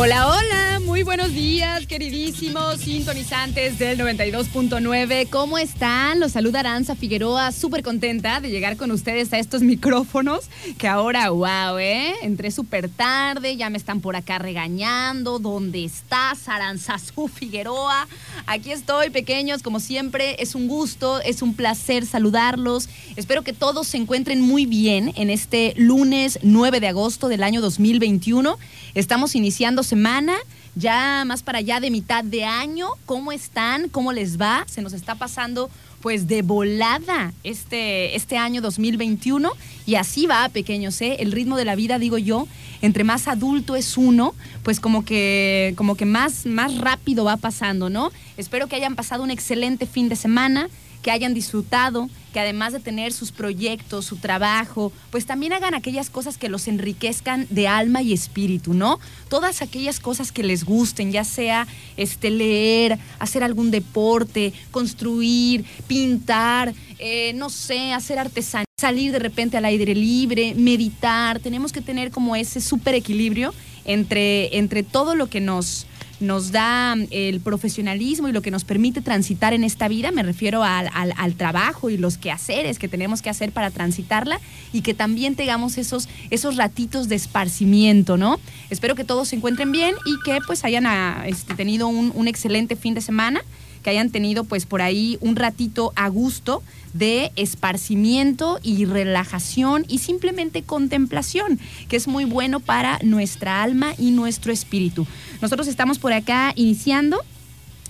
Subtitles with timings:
[0.00, 0.67] Hola, hola,
[0.98, 5.28] muy buenos días, queridísimos sintonizantes del 92.9.
[5.30, 6.18] ¿Cómo están?
[6.18, 11.30] Los saluda Aranza Figueroa, súper contenta de llegar con ustedes a estos micrófonos, que ahora,
[11.30, 12.14] wow, ¿eh?
[12.22, 15.38] Entré súper tarde, ya me están por acá regañando.
[15.38, 18.08] ¿Dónde estás, Aranzazú Figueroa?
[18.48, 22.88] Aquí estoy, pequeños, como siempre, es un gusto, es un placer saludarlos.
[23.14, 27.60] Espero que todos se encuentren muy bien en este lunes 9 de agosto del año
[27.60, 28.58] 2021.
[28.94, 30.34] Estamos iniciando semana,
[30.78, 32.88] ya más para allá de mitad de año.
[33.06, 33.88] ¿Cómo están?
[33.88, 34.64] ¿Cómo les va?
[34.66, 39.50] Se nos está pasando pues de volada este, este año 2021
[39.84, 41.16] y así va, pequeños, ¿eh?
[41.20, 42.46] El ritmo de la vida, digo yo,
[42.82, 47.90] entre más adulto es uno, pues como que, como que más, más rápido va pasando,
[47.90, 48.12] ¿no?
[48.36, 50.68] Espero que hayan pasado un excelente fin de semana,
[51.02, 56.10] que hayan disfrutado, que además de tener sus proyectos, su trabajo, pues también hagan aquellas
[56.10, 59.00] cosas que los enriquezcan de alma y espíritu, ¿no?
[59.28, 66.74] Todas aquellas cosas que les gusten, ya sea este leer, hacer algún deporte, construir, pintar,
[66.98, 71.40] eh, no sé, hacer artesanía, salir de repente al aire libre, meditar.
[71.40, 75.86] Tenemos que tener como ese súper equilibrio entre, entre todo lo que nos
[76.20, 80.64] nos da el profesionalismo y lo que nos permite transitar en esta vida, me refiero
[80.64, 84.40] al, al, trabajo y los quehaceres que tenemos que hacer para transitarla
[84.72, 88.40] y que también tengamos esos, esos ratitos de esparcimiento, ¿no?
[88.70, 92.28] Espero que todos se encuentren bien y que pues hayan ah, este, tenido un, un
[92.28, 93.42] excelente fin de semana
[93.90, 96.62] hayan tenido pues por ahí un ratito a gusto
[96.92, 104.10] de esparcimiento y relajación y simplemente contemplación, que es muy bueno para nuestra alma y
[104.10, 105.06] nuestro espíritu.
[105.40, 107.22] Nosotros estamos por acá iniciando.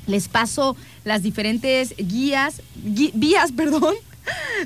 [0.07, 3.95] Les paso las diferentes guías, vías, perdón,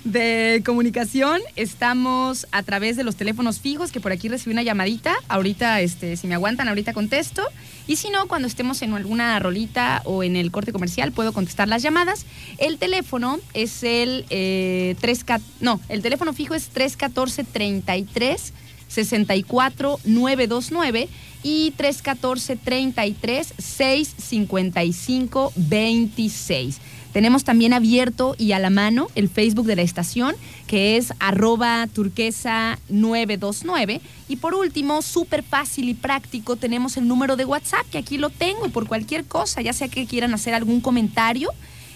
[0.04, 1.40] de comunicación.
[1.56, 5.14] Estamos a través de los teléfonos fijos, que por aquí recibí una llamadita.
[5.28, 7.42] Ahorita, este, si me aguantan, ahorita contesto.
[7.86, 11.68] Y si no, cuando estemos en alguna rolita o en el corte comercial, puedo contestar
[11.68, 12.26] las llamadas.
[12.58, 15.24] El teléfono es el eh, 3,
[15.60, 18.52] no, el teléfono fijo es 314 33
[18.88, 21.08] 64 929
[21.42, 26.80] y 314 33 655 26.
[27.12, 30.34] Tenemos también abierto y a la mano el Facebook de la estación,
[30.66, 34.00] que es arroba turquesa 929.
[34.28, 38.30] Y por último, súper fácil y práctico, tenemos el número de WhatsApp, que aquí lo
[38.30, 41.50] tengo, y por cualquier cosa, ya sea que quieran hacer algún comentario,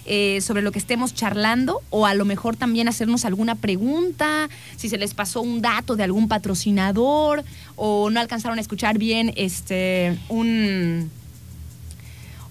[0.09, 4.89] eh, sobre lo que estemos charlando o a lo mejor también hacernos alguna pregunta, si
[4.89, 7.43] se les pasó un dato de algún patrocinador
[7.75, 11.11] o no alcanzaron a escuchar bien este un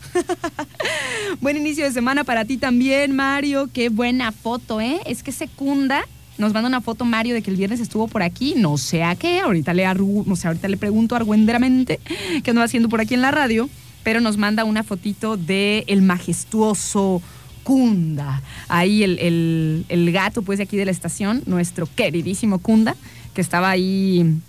[1.41, 3.69] Buen inicio de semana para ti también, Mario.
[3.71, 4.99] Qué buena foto, ¿eh?
[5.05, 6.05] Es que secunda.
[6.37, 9.15] Nos manda una foto Mario de que el viernes estuvo por aquí, no sé a
[9.15, 11.99] qué, ahorita le, no sé, ahorita le pregunto argüenderamente
[12.43, 13.67] qué anda haciendo por aquí en la radio,
[14.03, 17.23] pero nos manda una fotito de el majestuoso
[17.63, 18.43] Kunda.
[18.67, 22.95] Ahí el, el, el gato pues de aquí de la estación, nuestro queridísimo Kunda,
[23.33, 24.39] que estaba ahí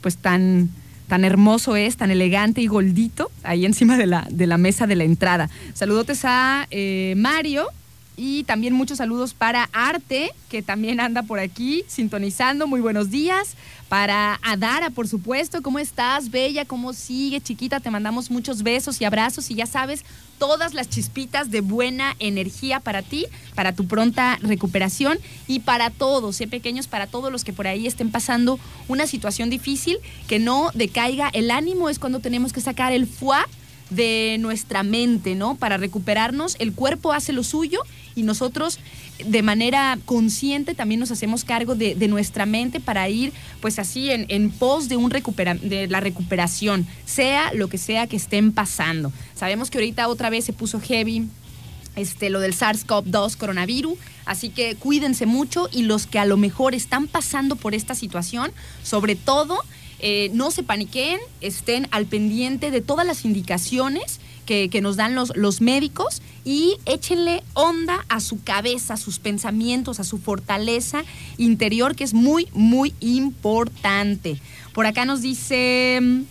[0.00, 0.70] pues tan,
[1.08, 4.96] tan hermoso es, tan elegante y goldito, ahí encima de la, de la mesa de
[4.96, 5.50] la entrada.
[5.74, 7.66] Saludotes a eh, Mario,
[8.16, 12.66] y también muchos saludos para Arte, que también anda por aquí sintonizando.
[12.66, 13.56] Muy buenos días.
[13.88, 15.62] Para Adara, por supuesto.
[15.62, 16.64] ¿Cómo estás, Bella?
[16.64, 17.78] ¿Cómo sigue, chiquita?
[17.78, 19.48] Te mandamos muchos besos y abrazos.
[19.50, 20.04] Y ya sabes,
[20.38, 26.40] todas las chispitas de buena energía para ti, para tu pronta recuperación y para todos,
[26.40, 26.48] ¿eh?
[26.48, 31.28] pequeños, para todos los que por ahí estén pasando una situación difícil, que no decaiga
[31.32, 31.88] el ánimo.
[31.88, 33.46] Es cuando tenemos que sacar el fuá
[33.90, 35.54] de nuestra mente, ¿no?
[35.54, 37.82] Para recuperarnos, el cuerpo hace lo suyo
[38.16, 38.80] y nosotros
[39.24, 44.26] de manera consciente también nos hacemos cargo de, nuestra mente para ir pues así en,
[44.28, 49.12] en pos de, un recupera, de la recuperación, sea lo que sea que estén pasando.
[49.34, 51.28] Sabemos que ahorita otra vez se puso heavy
[51.96, 53.98] este, lo del SARS-CoV-2 coronavirus.
[54.24, 58.52] Así que cuídense mucho y los que a lo mejor están pasando por esta situación,
[58.82, 59.58] sobre todo,
[59.98, 65.14] eh, no se paniqueen, estén al pendiente de todas las indicaciones que, que, nos dan
[65.14, 71.02] los, los médicos y échenle onda a su cabeza, a sus pensamientos, a su fortaleza
[71.36, 74.40] interior, que es muy, muy importante.
[74.72, 76.24] Por acá nos dice...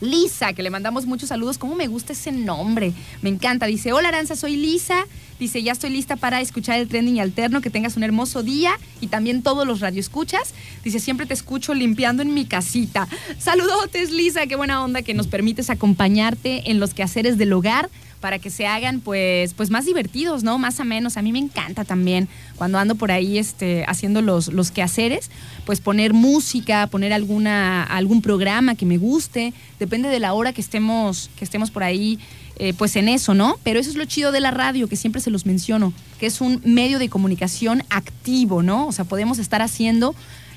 [0.00, 1.56] Lisa, que le mandamos muchos saludos.
[1.56, 2.92] ¿Cómo me gusta ese nombre?
[3.22, 3.64] Me encanta.
[3.64, 5.06] Dice, hola Aranza, soy Lisa.
[5.38, 7.60] Dice, ya estoy lista para escuchar el trending alterno.
[7.60, 10.54] Que tengas un hermoso día y también todos los radioescuchas.
[10.84, 13.08] Dice, siempre te escucho limpiando en mi casita.
[13.38, 14.46] Saludotes, Lisa.
[14.46, 17.90] Qué buena onda que nos permites acompañarte en los quehaceres del hogar
[18.20, 20.58] para que se hagan pues, pues más divertidos, ¿no?
[20.58, 21.16] Más o menos.
[21.16, 25.30] A mí me encanta también cuando ando por ahí este, haciendo los, los quehaceres,
[25.64, 30.60] pues poner música, poner alguna, algún programa que me guste, depende de la hora que
[30.60, 32.18] estemos, que estemos por ahí.
[32.58, 33.58] Eh, pues en eso, ¿no?
[33.64, 36.40] Pero eso es lo chido de la radio, que siempre se los menciono, que es
[36.40, 38.86] un medio de comunicación activo, ¿no?
[38.86, 40.14] O sea, podemos estar haciendo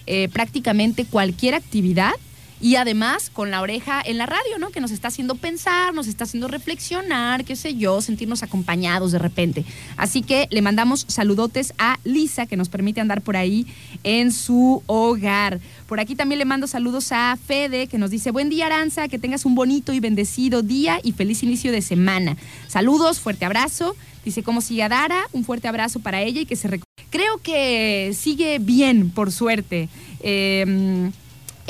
[0.07, 2.13] eh, prácticamente cualquier actividad
[2.61, 4.69] y además con la oreja en la radio, ¿no?
[4.69, 9.19] Que nos está haciendo pensar, nos está haciendo reflexionar, qué sé yo, sentirnos acompañados de
[9.19, 9.65] repente.
[9.97, 13.65] Así que le mandamos saludotes a Lisa, que nos permite andar por ahí
[14.03, 15.59] en su hogar.
[15.87, 19.19] Por aquí también le mando saludos a Fede, que nos dice, buen día Aranza, que
[19.19, 22.37] tengas un bonito y bendecido día y feliz inicio de semana.
[22.67, 23.95] Saludos, fuerte abrazo.
[24.25, 25.23] Dice, ¿cómo sigue Dara?
[25.31, 26.81] Un fuerte abrazo para ella y que se...
[27.09, 29.87] Creo que sigue bien, por suerte.
[30.19, 31.09] Eh,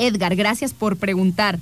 [0.00, 1.58] Edgar, gracias por preguntar.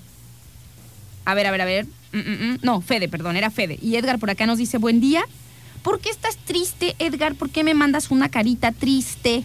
[1.25, 1.87] A ver, a ver, a ver.
[2.13, 2.59] Mm, mm, mm.
[2.63, 3.79] No, Fede, perdón, era Fede.
[3.83, 5.25] Y Edgar por acá nos dice, buen día.
[5.83, 7.35] ¿Por qué estás triste, Edgar?
[7.35, 9.45] ¿Por qué me mandas una carita triste?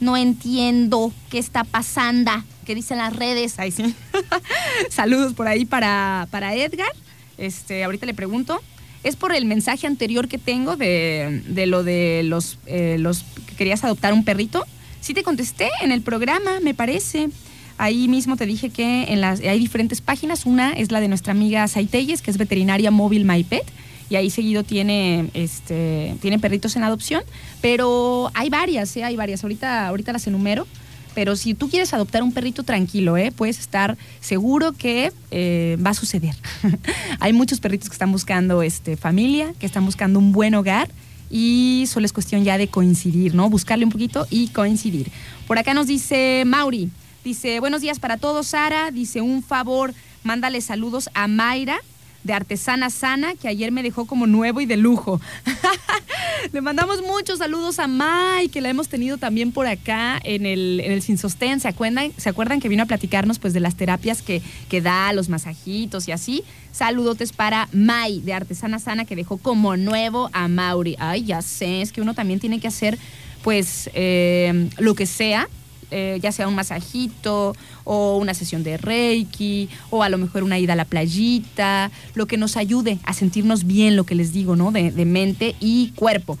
[0.00, 2.32] No entiendo qué está pasando.
[2.64, 3.58] ¿Qué dicen las redes?
[3.58, 3.94] Ahí sí.
[4.90, 6.92] Saludos por ahí para, para Edgar.
[7.38, 8.60] Este, ahorita le pregunto.
[9.02, 13.84] Es por el mensaje anterior que tengo de, lo de los, eh, los que querías
[13.84, 14.64] adoptar un perrito.
[15.00, 17.28] Sí te contesté en el programa, me parece.
[17.76, 19.06] Ahí mismo te dije que
[19.44, 20.46] hay diferentes páginas.
[20.46, 23.64] Una es la de nuestra amiga Saitelles, que es veterinaria móvil MyPet.
[24.10, 27.22] Y ahí seguido tiene, este, tiene perritos en adopción.
[27.60, 29.04] Pero hay varias, ¿eh?
[29.04, 29.42] hay varias.
[29.42, 30.66] Ahorita, ahorita las enumero.
[31.14, 33.32] Pero si tú quieres adoptar un perrito tranquilo, ¿eh?
[33.34, 36.34] puedes estar seguro que eh, va a suceder.
[37.20, 40.88] hay muchos perritos que están buscando este, familia, que están buscando un buen hogar
[41.30, 43.48] y solo es cuestión ya de coincidir, ¿no?
[43.48, 45.10] Buscarle un poquito y coincidir.
[45.46, 46.90] Por acá nos dice Mauri,
[47.24, 48.90] Dice, buenos días para todos, Sara.
[48.90, 49.94] Dice, un favor,
[50.24, 51.78] mándale saludos a Mayra
[52.22, 55.22] de Artesana Sana, que ayer me dejó como nuevo y de lujo.
[56.52, 61.00] Le mandamos muchos saludos a May, que la hemos tenido también por acá en el,
[61.00, 61.60] Sin Sostén.
[61.60, 65.10] ¿Se acuerdan, ¿Se acuerdan que vino a platicarnos pues, de las terapias que, que da,
[65.14, 66.44] los masajitos y así?
[66.72, 70.96] Saludotes para May de Artesana Sana, que dejó como nuevo a Mauri.
[70.98, 72.98] Ay, ya sé, es que uno también tiene que hacer
[73.42, 75.48] pues eh, lo que sea
[75.90, 77.54] eh, ya sea un masajito
[77.84, 82.26] o una sesión de reiki o a lo mejor una ida a la playita, lo
[82.26, 84.72] que nos ayude a sentirnos bien, lo que les digo, ¿no?
[84.72, 86.38] De, mente y cuerpo.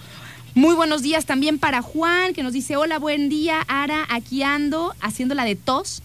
[0.56, 4.94] Muy buenos días también para Juan, que nos dice, hola, buen día, Ara, aquí ando,
[5.00, 6.00] haciéndola de tos.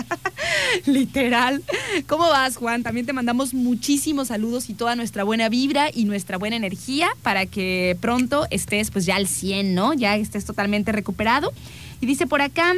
[0.86, 1.62] Literal.
[2.06, 2.82] ¿Cómo vas, Juan?
[2.82, 7.46] También te mandamos muchísimos saludos y toda nuestra buena vibra y nuestra buena energía para
[7.46, 9.94] que pronto estés pues ya al 100, ¿no?
[9.94, 11.50] Ya estés totalmente recuperado.
[12.02, 12.74] Y dice por acá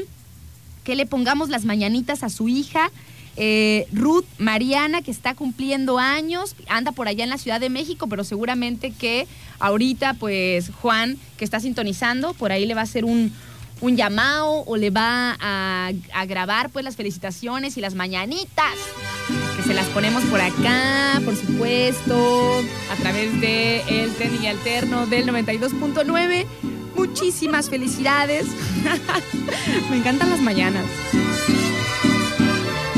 [0.85, 2.93] que le pongamos las mañanitas a su hija.
[3.37, 8.07] Eh, Ruth Mariana, que está cumpliendo años, anda por allá en la Ciudad de México,
[8.09, 9.27] pero seguramente que
[9.59, 13.33] ahorita, pues Juan, que está sintonizando, por ahí le va a hacer un,
[13.81, 15.93] un llamado o le va a,
[16.27, 18.75] grabar pues las felicitaciones y las mañanitas,
[19.57, 24.13] que se las ponemos por acá, por supuesto, a través de el
[24.43, 26.47] y alterno del 92.9
[26.97, 28.47] muchísimas felicidades.
[29.91, 30.85] Me encantan las mañanas.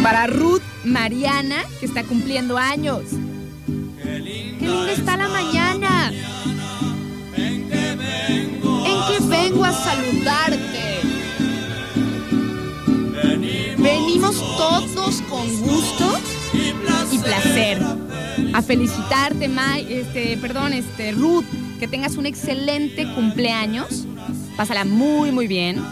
[0.07, 3.03] Para Ruth Mariana, que está cumpliendo años.
[4.01, 6.13] Qué linda está la mañana.
[7.35, 11.01] En que vengo a saludarte.
[13.79, 16.21] Venimos todos con gusto
[17.11, 17.83] y placer
[18.53, 19.51] a felicitarte,
[19.89, 21.47] este, perdón, este, Ruth
[21.81, 24.07] que tengas un excelente cumpleaños.
[24.57, 25.85] Pásala muy, muy bien.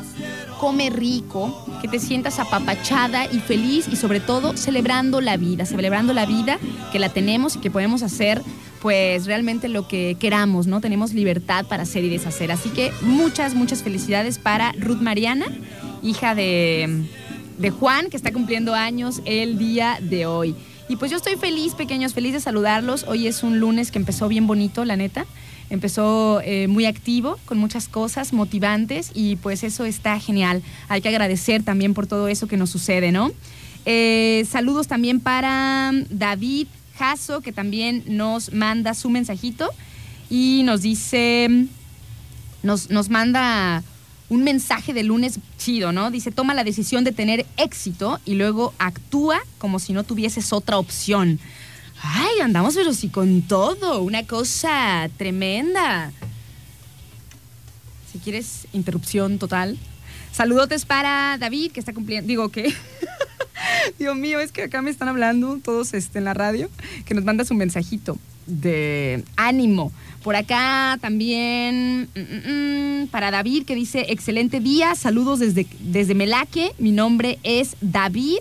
[0.60, 6.14] Come rico, que te sientas apapachada y feliz y sobre todo celebrando la vida, celebrando
[6.14, 6.58] la vida
[6.92, 8.40] que la tenemos y que podemos hacer
[8.80, 10.80] pues realmente lo que queramos, ¿no?
[10.80, 12.52] Tenemos libertad para hacer y deshacer.
[12.52, 15.44] Así que muchas, muchas felicidades para Ruth Mariana,
[16.02, 17.04] hija de,
[17.58, 20.54] de Juan, que está cumpliendo años el día de hoy.
[20.88, 23.04] Y pues yo estoy feliz, pequeños, feliz de saludarlos.
[23.06, 25.26] Hoy es un lunes que empezó bien bonito, la neta.
[25.70, 30.62] Empezó eh, muy activo, con muchas cosas motivantes y pues eso está genial.
[30.88, 33.32] Hay que agradecer también por todo eso que nos sucede, ¿no?
[33.86, 36.68] Eh, saludos también para David
[36.98, 39.70] Jasso, que también nos manda su mensajito
[40.30, 41.66] y nos dice,
[42.62, 43.82] nos, nos manda
[44.28, 46.10] un mensaje de lunes chido, ¿no?
[46.10, 50.78] Dice, toma la decisión de tener éxito y luego actúa como si no tuvieses otra
[50.78, 51.38] opción.
[52.06, 56.12] Ay, andamos pero sí con todo, una cosa tremenda.
[58.12, 59.78] Si quieres, interrupción total.
[60.30, 62.74] Saludotes para David, que está cumpliendo, digo que...
[63.98, 66.68] Dios mío, es que acá me están hablando todos este, en la radio,
[67.06, 69.90] que nos manda su mensajito de ánimo.
[70.22, 76.14] Por acá también mm, mm, mm, para David que dice, excelente día, saludos desde, desde
[76.14, 78.38] Melaque, mi nombre es David.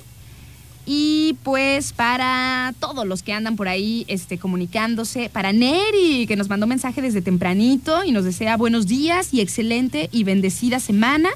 [0.86, 6.50] Y pues para todos los que andan por ahí este, comunicándose, para Neri, que nos
[6.50, 11.30] mandó mensaje desde tempranito y nos desea buenos días y excelente y bendecida semana.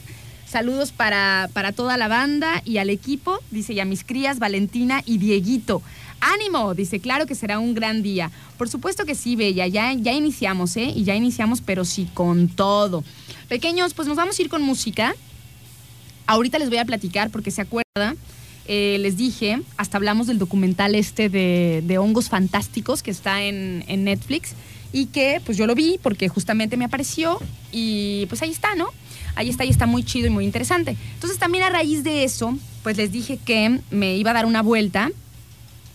[0.45, 5.01] Saludos para, para toda la banda y al equipo, dice, y a mis crías Valentina
[5.05, 5.81] y Dieguito.
[6.19, 8.31] Ánimo, dice, claro que será un gran día.
[8.57, 10.91] Por supuesto que sí, Bella, ya, ya iniciamos, ¿eh?
[10.95, 13.03] Y ya iniciamos, pero sí con todo.
[13.47, 15.15] Pequeños, pues nos vamos a ir con música.
[16.25, 18.15] Ahorita les voy a platicar porque se acuerda.
[18.67, 24.03] Eh, les dije, hasta hablamos del documental este de, hongos fantásticos que está en, en,
[24.03, 24.53] Netflix
[24.91, 27.39] y que pues yo lo vi porque justamente me apareció
[27.71, 28.89] y pues ahí está, ¿no?
[29.35, 30.97] Ahí está y está muy chido y muy interesante.
[31.13, 34.61] Entonces también a raíz de eso, pues les dije que me iba a dar una
[34.61, 35.11] vuelta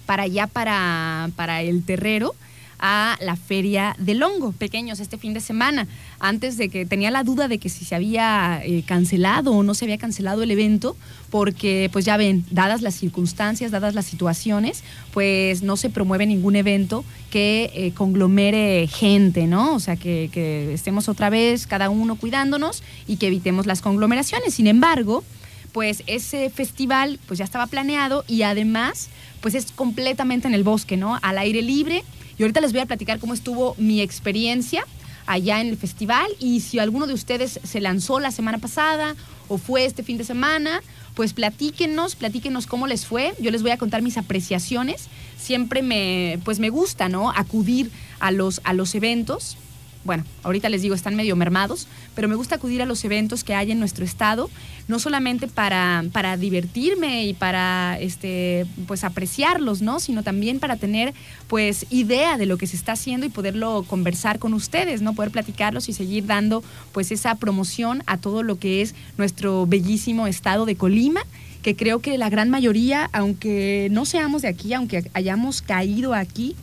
[0.06, 2.34] para allá, para, para el terrero
[2.84, 5.86] a la feria del hongo, pequeños, este fin de semana,
[6.18, 9.72] antes de que tenía la duda de que si se había eh, cancelado o no
[9.74, 10.96] se había cancelado el evento,
[11.30, 16.56] porque pues ya ven, dadas las circunstancias, dadas las situaciones, pues no se promueve ningún
[16.56, 19.76] evento que eh, conglomere gente, ¿no?
[19.76, 24.54] O sea, que, que estemos otra vez cada uno cuidándonos y que evitemos las conglomeraciones.
[24.54, 25.22] Sin embargo,
[25.70, 29.08] pues ese festival pues ya estaba planeado y además
[29.40, 31.18] pues es completamente en el bosque, ¿no?
[31.22, 32.02] Al aire libre.
[32.42, 34.84] Y ahorita les voy a platicar cómo estuvo mi experiencia
[35.26, 39.14] allá en el festival y si alguno de ustedes se lanzó la semana pasada
[39.46, 40.82] o fue este fin de semana,
[41.14, 43.32] pues platíquenos, platíquenos cómo les fue.
[43.38, 45.06] Yo les voy a contar mis apreciaciones.
[45.38, 47.30] Siempre me, pues me gusta, ¿no?
[47.30, 49.56] Acudir a los, a los eventos
[50.04, 53.54] bueno, ahorita les digo, están medio mermados, pero me gusta acudir a los eventos que
[53.54, 54.50] hay en nuestro estado,
[54.88, 60.00] no solamente para, para divertirme y para este, pues apreciarlos, ¿no?
[60.00, 61.14] Sino también para tener
[61.46, 65.14] pues idea de lo que se está haciendo y poderlo conversar con ustedes, ¿no?
[65.14, 70.26] Poder platicarlos y seguir dando pues esa promoción a todo lo que es nuestro bellísimo
[70.26, 71.22] estado de Colima
[71.62, 76.56] que creo que la gran mayoría, aunque no seamos de aquí, aunque hayamos caído aquí,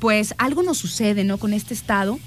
[0.00, 1.38] pues algo nos sucede, ¿no?
[1.38, 2.18] Con este estado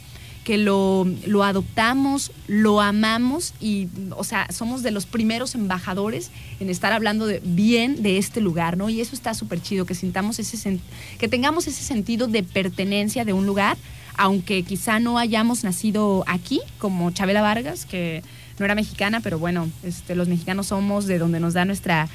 [0.44, 6.70] que lo, lo, adoptamos, lo amamos y, o sea, somos de los primeros embajadores en
[6.70, 8.90] estar hablando de, bien de este lugar, ¿no?
[8.90, 10.80] Y eso está súper chido, que sintamos ese,
[11.20, 13.78] que tengamos ese sentido de pertenencia de un lugar,
[14.16, 18.24] aunque quizá no hayamos nacido aquí, como Chabela Vargas, que
[18.58, 22.10] no era mexicana, pero bueno, este, los mexicanos somos de donde nos da nuestra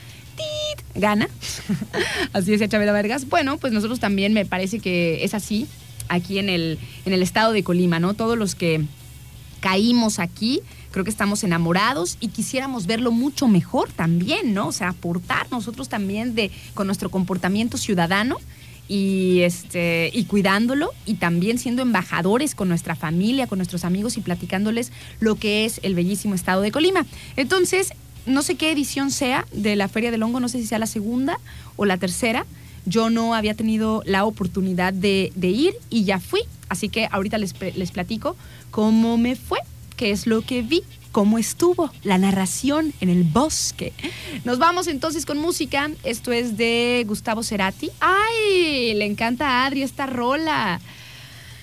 [0.95, 1.29] gana.
[2.33, 3.29] así decía Chabela Vargas.
[3.29, 5.67] Bueno, pues nosotros también me parece que es así
[6.09, 8.15] aquí en el, en el estado de Colima, ¿no?
[8.15, 8.85] Todos los que
[9.61, 10.61] caímos aquí,
[10.91, 14.69] creo que estamos enamorados y quisiéramos verlo mucho mejor también, ¿no?
[14.69, 18.37] O sea, aportar nosotros también de, con nuestro comportamiento ciudadano
[18.89, 24.21] y, este, y cuidándolo y también siendo embajadores con nuestra familia, con nuestros amigos y
[24.21, 27.05] platicándoles lo que es el bellísimo estado de Colima.
[27.37, 27.93] Entonces,
[28.27, 30.87] no sé qué edición sea de la Feria del Hongo, no sé si sea la
[30.87, 31.39] segunda
[31.77, 32.47] o la tercera,
[32.87, 36.41] yo no había tenido la oportunidad de, ir y ya fui.
[36.69, 38.37] Así que ahorita les, les platico
[38.71, 39.59] cómo me fue,
[39.97, 43.93] qué es lo que vi, cómo estuvo la narración en el bosque.
[44.45, 45.91] Nos vamos entonces con música.
[46.05, 47.91] Esto es de Gustavo Cerati.
[48.01, 48.95] ¡Ay!
[48.95, 50.81] Le encanta a Adri esta rola.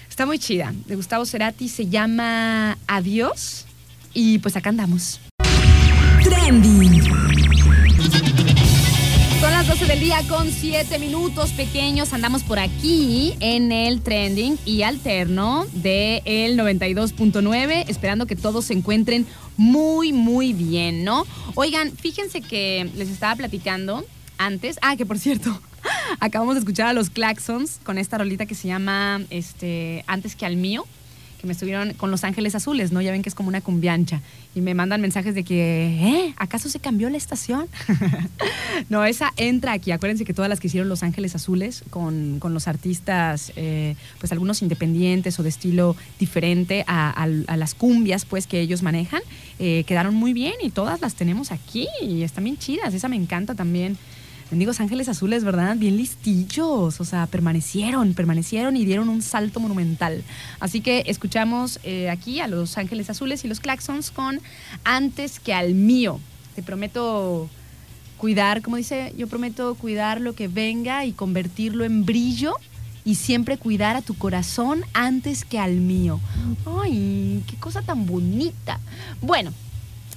[0.09, 0.73] Está muy chida.
[0.87, 3.65] De Gustavo Cerati se llama Adiós.
[4.13, 5.19] Y pues acá andamos.
[9.93, 12.13] Son las 12 del día con 7 minutos pequeños.
[12.13, 18.73] Andamos por aquí en el trending y alterno de el 92.9, esperando que todos se
[18.73, 21.25] encuentren muy, muy bien, ¿no?
[21.55, 24.03] Oigan, fíjense que les estaba platicando
[24.37, 24.79] antes.
[24.81, 25.59] Ah, que por cierto,
[26.19, 30.45] acabamos de escuchar a los Claxons con esta rolita que se llama este, Antes que
[30.45, 30.85] al mío
[31.43, 33.01] que me estuvieron con Los Ángeles Azules, ¿no?
[33.01, 34.21] Ya ven que es como una cumbiancha.
[34.55, 36.33] Y me mandan mensajes de que, ¿eh?
[36.37, 37.67] ¿Acaso se cambió la estación?
[38.89, 39.91] no, esa entra aquí.
[39.91, 44.61] Acuérdense que todas las que hicieron Los Ángeles Azules con, los artistas, eh, pues algunos
[44.61, 49.21] independientes o de estilo diferente a, las cumbias, pues, que ellos manejan,
[49.59, 52.93] eh, quedaron muy bien y todas las tenemos aquí y están bien chidas.
[52.93, 53.97] Esa me encanta también.
[54.51, 55.75] Bendigos Ángeles Azules, ¿verdad?
[55.77, 60.23] Bien listillos, o sea, permanecieron, permanecieron y dieron un salto monumental.
[60.59, 64.39] Así que escuchamos eh, aquí a los Ángeles Azules y los Claxons con
[64.83, 66.19] Antes que al mío.
[66.55, 67.49] Te prometo
[68.17, 72.55] cuidar, como dice, yo prometo cuidar lo que venga y convertirlo en brillo
[73.05, 76.19] y siempre cuidar a tu corazón antes que al mío.
[76.81, 78.79] Ay, qué cosa tan bonita.
[79.21, 79.51] Bueno,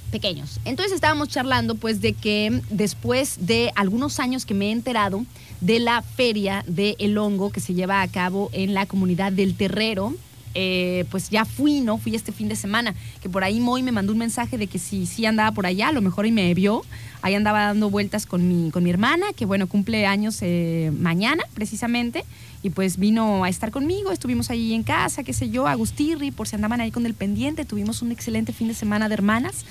[0.07, 0.59] pequeños.
[0.65, 5.25] Entonces estábamos charlando pues de que después de algunos años que me he enterado
[5.61, 9.55] de la feria de El Hongo que se lleva a cabo en la comunidad del
[9.55, 10.13] Terrero,
[10.53, 11.97] eh, pues ya fui, ¿no?
[11.97, 14.79] Fui este fin de semana, que por ahí Moy me mandó un mensaje de que
[14.79, 16.83] si sí andaba por allá, a lo mejor y me vio,
[17.21, 21.43] ahí andaba dando vueltas con mi, con mi hermana, que bueno, cumple años eh, mañana
[21.53, 22.23] precisamente,
[22.63, 26.47] y pues vino a estar conmigo, estuvimos ahí en casa, qué sé yo, Agustirri, por
[26.47, 29.65] si andaban ahí con el pendiente, tuvimos un excelente fin de semana de hermanas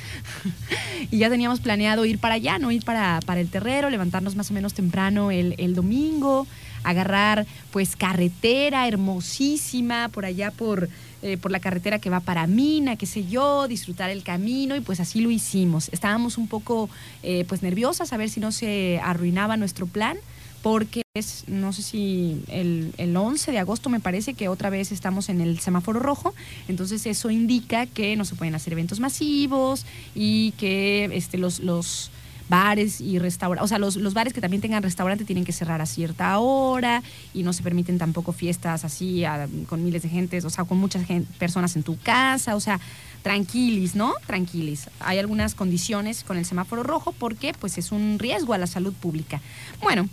[1.11, 2.71] y ya teníamos planeado ir para allá, ¿no?
[2.71, 6.47] Ir para, para el terrero, levantarnos más o menos temprano el domingo,
[6.87, 10.89] agarrar pues carretera hermosísima por allá por,
[11.23, 14.81] eh, por la carretera que va para Mina, qué sé yo, disfrutar el camino y
[14.81, 15.89] pues así lo hicimos.
[15.93, 16.89] Estábamos un poco
[17.23, 20.17] eh, pues nerviosas a ver si no se arruinaba nuestro plan
[20.63, 24.91] porque es, no sé si el, el, 11 de agosto me parece que otra vez
[24.91, 26.35] estamos en el semáforo rojo,
[26.67, 32.11] entonces eso indica que no se pueden hacer eventos masivos y que este, los, los
[32.49, 35.81] bares y restaurantes, o sea, los, los, bares que también tengan restaurante tienen que cerrar
[35.81, 37.03] a cierta hora
[37.35, 39.25] y no se permiten tampoco fiestas así
[39.69, 41.07] con miles de gente, o sea, con muchas
[41.39, 42.81] personas en tu casa, o sea,
[43.23, 44.15] tranquilis, ¿no?
[44.27, 44.89] Tranquilis.
[45.01, 48.93] Hay algunas condiciones con el semáforo rojo porque pues es un riesgo a la salud
[48.93, 49.41] pública.
[49.83, 50.09] Bueno,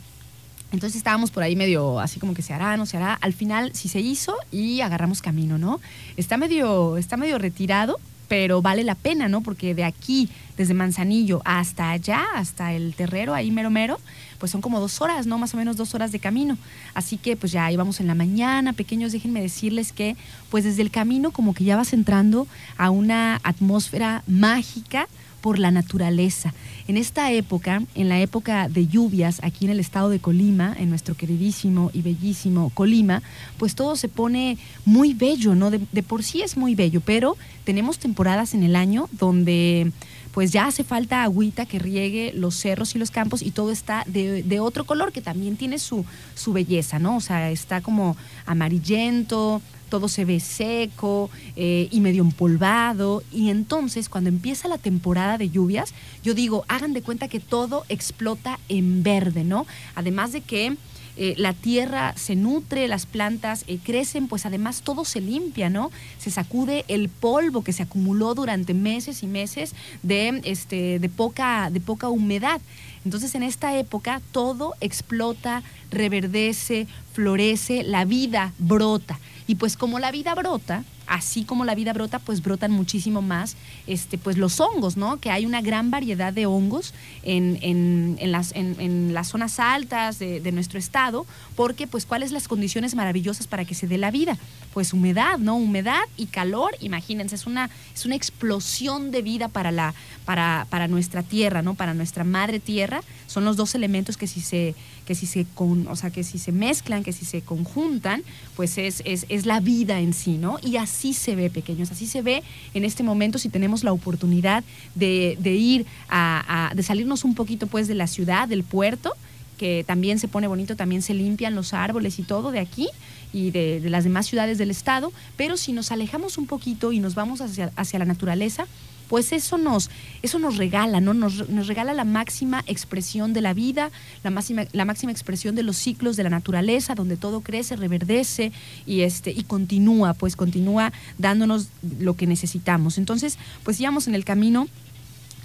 [0.71, 3.13] entonces estábamos por ahí medio así como que se hará, no se hará.
[3.13, 5.79] Al final sí se hizo y agarramos camino, ¿no?
[6.17, 9.41] Está medio, está medio retirado, pero vale la pena, ¿no?
[9.41, 13.99] Porque de aquí, desde Manzanillo hasta allá, hasta el terrero, ahí mero mero,
[14.43, 15.37] pues son como dos horas, ¿no?
[15.37, 16.57] Más o menos dos horas de camino.
[16.93, 20.17] Así que pues ya íbamos en la mañana, pequeños, déjenme decirles que
[20.51, 25.07] pues desde el camino como que ya vas entrando a una atmósfera mágica
[25.39, 26.53] por la naturaleza.
[26.89, 30.89] En esta época, en la época de lluvias aquí en el estado de Colima, en
[30.89, 33.21] nuestro queridísimo y bellísimo Colima,
[33.57, 35.71] pues todo se pone muy bello, ¿no?
[35.71, 39.93] De, por sí es muy bello, pero tenemos temporadas en el año donde
[40.33, 44.03] pues ya hace falta agüita que riegue los cerros y los campos y todo está
[44.07, 47.17] de, de, otro color que también tiene su, su belleza, ¿no?
[47.17, 49.61] O sea, está como amarillento,
[49.93, 53.21] todo se ve seco eh, y medio empolvado.
[53.31, 55.93] Y entonces, cuando empieza la temporada de lluvias,
[56.23, 59.67] yo digo, hagan de cuenta que todo explota en verde, ¿no?
[59.93, 60.77] Además de que
[61.15, 65.91] eh, la tierra se nutre, las plantas eh, crecen, pues además todo se limpia, ¿no?
[66.17, 71.69] Se sacude el polvo que se acumuló durante meses y meses de, este, de, poca,
[71.69, 72.61] de poca humedad.
[73.05, 79.19] Entonces en esta época todo explota, reverdece, florece, la vida brota.
[79.45, 83.55] Y pues como la vida brota, así como la vida brota, pues brotan muchísimo más
[83.87, 85.19] este, pues los hongos, ¿no?
[85.19, 90.39] Que hay una gran variedad de hongos en, en, las, en, las, zonas altas de,
[90.39, 94.37] de, nuestro estado, porque pues cuáles las condiciones maravillosas para que se dé la vida.
[94.73, 95.55] Pues humedad, ¿no?
[95.55, 99.93] Humedad y calor, imagínense, es una, es una explosión de vida para, la,
[100.25, 101.75] para, para nuestra tierra, ¿no?
[101.75, 103.01] Para nuestra madre tierra.
[103.27, 106.37] Son los dos elementos que si se, que si se, con, o sea, que si
[106.37, 108.23] se mezclan, que si se conjuntan,
[108.55, 110.57] pues es, es, es la vida en sí, ¿no?
[110.61, 114.63] Y así se ve, pequeños, así se ve en este momento si tenemos la oportunidad
[114.95, 119.13] de, ir a, de salirnos un poquito pues de la ciudad, del puerto,
[119.57, 122.87] que también se pone bonito, también se limpian los árboles y todo de aquí
[123.31, 127.15] y de, las demás ciudades del estado, pero si nos alejamos un poquito y nos
[127.15, 128.67] vamos hacia, hacia la naturaleza,
[129.09, 129.89] pues eso nos,
[130.21, 131.13] eso nos regala, ¿no?
[131.13, 133.91] Nos, nos, regala la máxima expresión de la vida,
[134.23, 138.51] la máxima, la máxima expresión de los ciclos de la naturaleza, donde todo crece, reverdece
[138.85, 141.67] y, este, y continúa, pues continúa dándonos
[141.99, 142.97] lo que necesitamos.
[142.97, 144.67] Entonces, pues íbamos en el camino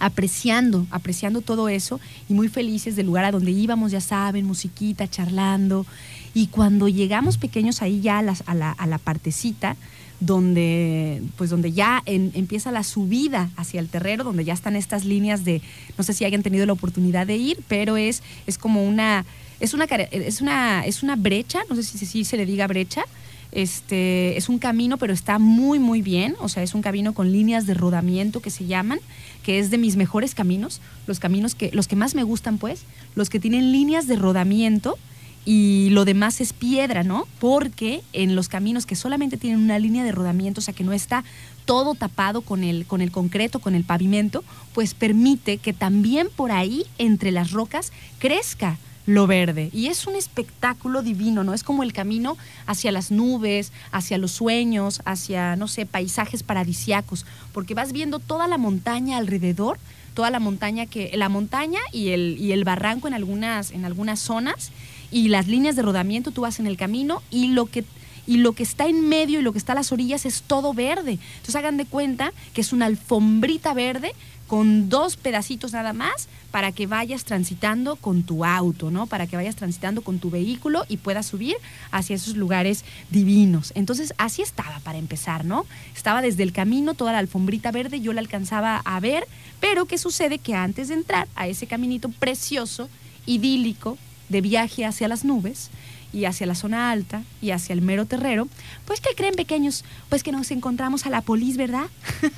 [0.01, 5.09] apreciando, apreciando todo eso y muy felices del lugar a donde íbamos, ya saben, musiquita,
[5.09, 5.87] charlando.
[6.35, 9.77] Y cuando llegamos pequeños ahí ya a la, a la, a la partecita,
[10.21, 15.45] donde, pues donde ya empieza la subida hacia el terrero, donde ya están estas líneas
[15.45, 15.63] de,
[15.97, 19.25] no sé si hayan tenido la oportunidad de ir, pero es, es como una,
[19.61, 23.05] es una, es una, es una brecha, no sé si, si se le diga brecha,
[23.51, 26.37] este, es un camino, pero está muy, muy bien.
[26.41, 29.01] O sea, es un camino con líneas de rodamiento que se llaman,
[29.43, 30.81] que es de mis mejores caminos.
[31.07, 32.83] Los caminos que, los que más me gustan, pues,
[33.15, 34.99] los que tienen líneas de rodamiento
[35.45, 37.27] y lo demás es piedra, ¿no?
[37.39, 40.93] Porque en los caminos que solamente tienen una línea de rodamiento, o sea, que no
[40.93, 41.25] está
[41.65, 44.43] todo tapado con el, con el concreto, con el pavimento,
[44.75, 49.71] pues permite que también por ahí, entre las rocas, crezca lo verde.
[49.73, 51.55] Y es un espectáculo divino, ¿no?
[51.55, 57.25] Es como el camino hacia las nubes, hacia los sueños, hacia, no sé, paisajes paradisiacos,
[57.55, 59.79] porque vas viendo toda la montaña alrededor,
[60.13, 64.21] toda la montaña que, la montaña y el, y el barranco en algunas, en algunas
[64.21, 64.73] zonas,
[65.11, 67.85] y las líneas de rodamiento tú vas en el camino y lo que
[68.27, 70.75] y lo que está en medio y lo que está a las orillas es todo
[70.75, 71.13] verde.
[71.13, 74.13] Entonces hagan de cuenta que es una alfombrita verde
[74.47, 79.07] con dos pedacitos nada más para que vayas transitando con tu auto, ¿no?
[79.07, 81.57] Para que vayas transitando con tu vehículo y puedas subir
[81.91, 83.73] hacia esos lugares divinos.
[83.75, 85.65] Entonces, así estaba para empezar, ¿no?
[85.95, 89.27] Estaba desde el camino, toda la alfombrita verde, yo la alcanzaba a ver,
[89.61, 90.39] pero ¿qué sucede?
[90.39, 92.89] Que antes de entrar a ese caminito precioso,
[93.27, 95.71] idílico, de viaje hacia las nubes,
[96.13, 98.49] y hacia la zona alta y hacia el mero terrero,
[98.87, 99.85] pues ¿qué creen pequeños?
[100.09, 101.87] Pues que nos encontramos a la polis, ¿verdad?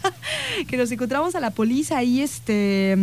[0.69, 2.97] que nos encontramos a la polis ahí, este,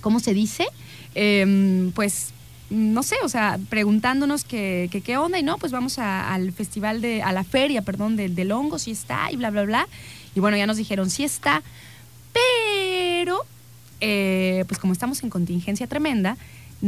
[0.00, 0.66] ¿cómo se dice?
[1.14, 2.30] Em, pues
[2.68, 7.22] no sé, o sea, preguntándonos qué qué onda y no, pues vamos al festival de,
[7.22, 9.88] a la feria, perdón, del, del hongo, si está y bla, bla, bla.
[10.34, 11.62] Y bueno, ya nos dijeron, sí está,
[12.32, 13.44] pero,
[14.00, 16.36] eh, pues como estamos en contingencia tremenda,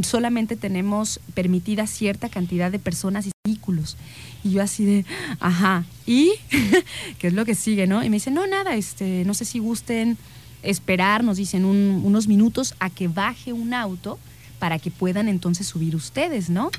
[0.02, 3.96] solamente tenemos permitida cierta cantidad de personas y vehículos.
[4.44, 5.04] Y yo así de,
[5.40, 6.32] ajá, ¿y
[7.18, 8.04] qué es lo que sigue, no?
[8.04, 10.16] Y me dice, no, nada, este, no sé si gusten
[10.62, 14.18] esperar, nos dicen unos minutos a que baje un auto
[14.58, 16.70] para que puedan entonces subir ustedes, ¿no?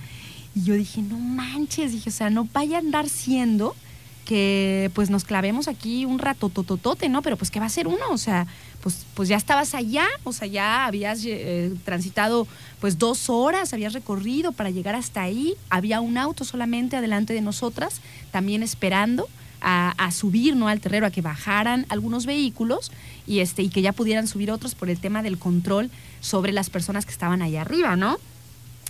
[0.56, 3.76] Y yo dije, no manches, dije, o sea, no vaya a andar siendo
[4.30, 7.24] que pues nos clavemos aquí un rato tototote, ¿no?
[7.24, 8.12] Pero pues ¿qué va a ser uno?
[8.12, 8.46] O sea,
[8.84, 12.48] pues, pues ya estabas allá, o sea, ya habías eh, transitado
[12.80, 17.42] pues dos horas, habías recorrido para llegar hasta ahí, había un auto solamente adelante de
[17.42, 19.28] nosotras, también esperando.
[19.62, 20.70] A, subir ¿no?
[20.70, 22.94] al terrero, a que bajaran algunos vehículos
[23.28, 26.70] y, este, y que ya pudieran subir otros por el tema del control sobre las
[26.70, 28.20] personas que estaban allá arriba, ¿no?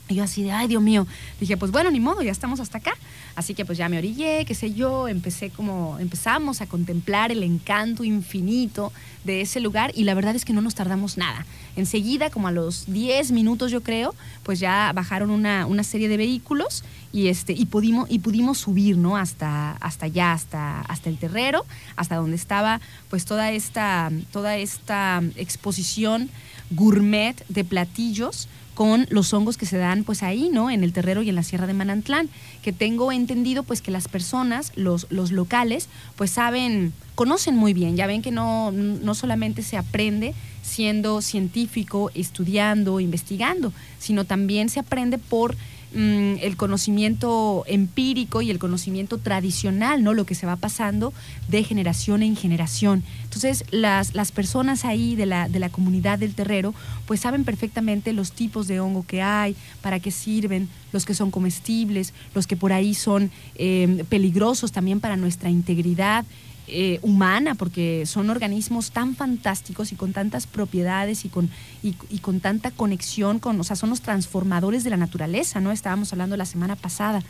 [0.09, 1.05] Y yo así de, ay Dios mío,
[1.39, 2.93] dije, pues bueno, ni modo, ya estamos hasta acá.
[3.35, 7.43] Así que pues ya me orillé, qué sé yo, empecé como, empezamos a contemplar el
[7.43, 8.91] encanto infinito
[9.23, 11.45] de ese lugar y la verdad es que no nos tardamos nada.
[11.75, 16.17] Enseguida, como a los 10 minutos yo creo, pues ya bajaron una, una serie de
[16.17, 19.15] vehículos y, este, y, pudimos, y pudimos subir, ¿no?
[19.15, 25.21] Hasta, hasta allá, hasta, hasta el terrero, hasta donde estaba pues toda esta, toda esta
[25.35, 26.29] exposición
[26.71, 28.47] gourmet de platillos
[28.79, 30.69] con los hongos que se dan pues ahí, ¿no?
[30.71, 32.29] En el terrero y en la Sierra de Manantlán,
[32.61, 37.97] que tengo entendido pues que las personas, los, los locales, pues saben, conocen muy bien,
[37.97, 44.79] ya ven que no, no solamente se aprende siendo científico, estudiando, investigando, sino también se
[44.79, 45.57] aprende por
[45.91, 50.13] Mm, el conocimiento empírico y el conocimiento tradicional, ¿no?
[50.13, 51.13] Lo que se va pasando
[51.47, 53.03] de generación en generación.
[53.23, 56.75] Entonces, las, las personas ahí de la, de la comunidad del terrero,
[57.07, 61.31] pues saben perfectamente los tipos de hongo que hay, para qué sirven, los que son
[61.31, 66.23] comestibles, los que por ahí son eh, peligrosos también para nuestra integridad.
[66.71, 71.49] Eh, humana, porque son organismos tan fantásticos y con tantas propiedades y con,
[71.81, 75.71] y, con tanta conexión con, o sea, son los transformadores de la naturaleza, ¿no?
[75.71, 77.23] Estábamos hablando la semana pasada.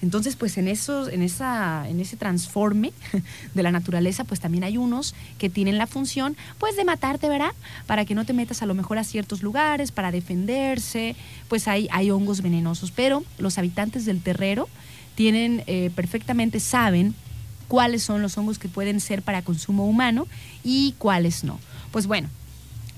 [0.00, 2.92] Entonces, pues en, esos, en, esa, en ese transforme
[3.54, 7.52] de la naturaleza, pues también hay unos que tienen la función, pues de matarte, ¿verdad?
[7.86, 11.14] Para que no te metas a lo mejor a ciertos lugares, para defenderse,
[11.48, 12.90] pues hay, hay hongos venenosos.
[12.90, 14.66] Pero los habitantes del terrero
[15.14, 17.14] tienen, eh, perfectamente saben
[17.68, 20.26] cuáles son los hongos que pueden ser para consumo humano
[20.64, 21.60] y cuáles no.
[21.92, 22.28] Pues bueno,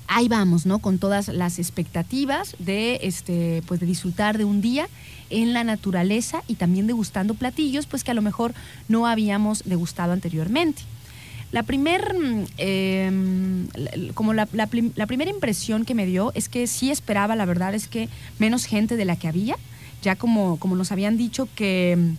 [0.06, 0.78] ahí vamos, ¿no?
[0.78, 4.88] Con todas las expectativas de, este, pues de disfrutar de un día
[5.30, 8.54] en la naturaleza y también degustando platillos, pues que a lo mejor
[8.88, 10.82] no habíamos degustado anteriormente.
[11.52, 12.14] La primer,
[12.58, 13.66] em,
[14.14, 18.08] como la primera impresión que me dio es que sí esperaba, la verdad es que
[18.38, 19.56] menos gente de la que había,
[20.02, 22.14] ya como, como nos habían dicho que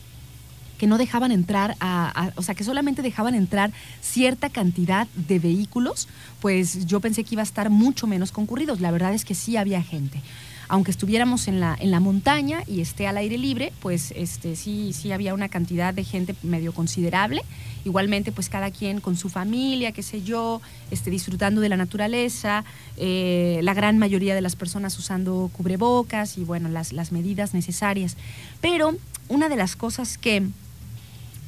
[0.82, 6.08] que no dejaban entrar, a, o sea, que solamente dejaban entrar cierta cantidad de vehículos,
[6.40, 8.82] pues yo pensé que iba a estar mucho menos concurridos.
[8.82, 10.24] La verdad es que sí había gente.
[10.70, 14.94] aunque estuviéramos en la, en la montaña y esté al aire libre, pues este, sí,
[14.94, 17.44] sí había una cantidad de gente medio considerable.
[17.84, 22.64] Igualmente, pues cada quien con su familia, qué sé yo, este, disfrutando de la naturaleza,
[22.96, 28.16] eh, la gran mayoría de las personas usando cubrebocas y bueno, las, las medidas necesarias.
[28.62, 28.96] Pero
[29.28, 30.48] una de las cosas que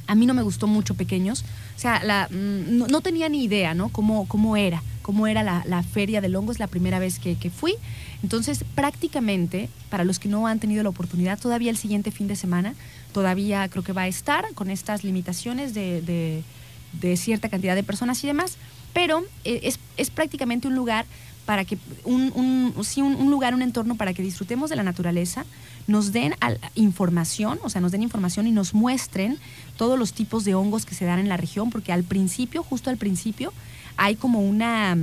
[0.06, 1.44] a mí no me gustó mucho pequeños,
[1.76, 3.88] o sea, mm, no, tenía ni idea, ¿no?
[3.88, 7.74] Cómo, cómo era, cómo era la, feria del hongo, es la primera vez que, fui.
[8.22, 12.36] Entonces, prácticamente, para los que no han tenido la oportunidad, todavía el siguiente fin de
[12.36, 12.74] semana,
[13.12, 16.42] todavía creo que va a estar con estas limitaciones de,
[16.92, 18.56] de, cierta cantidad de personas y demás,
[18.92, 21.06] pero eh, es, es prácticamente un lugar
[21.44, 25.44] para que un, sí, un, lugar, un entorno para que disfrutemos de la naturaleza,
[25.86, 26.34] nos den
[26.74, 29.38] información, o sea, nos den información y nos muestren
[29.76, 32.90] todos los tipos de hongos que se dan en la región, porque al principio, justo
[32.90, 33.52] al principio,
[33.96, 34.96] hay como una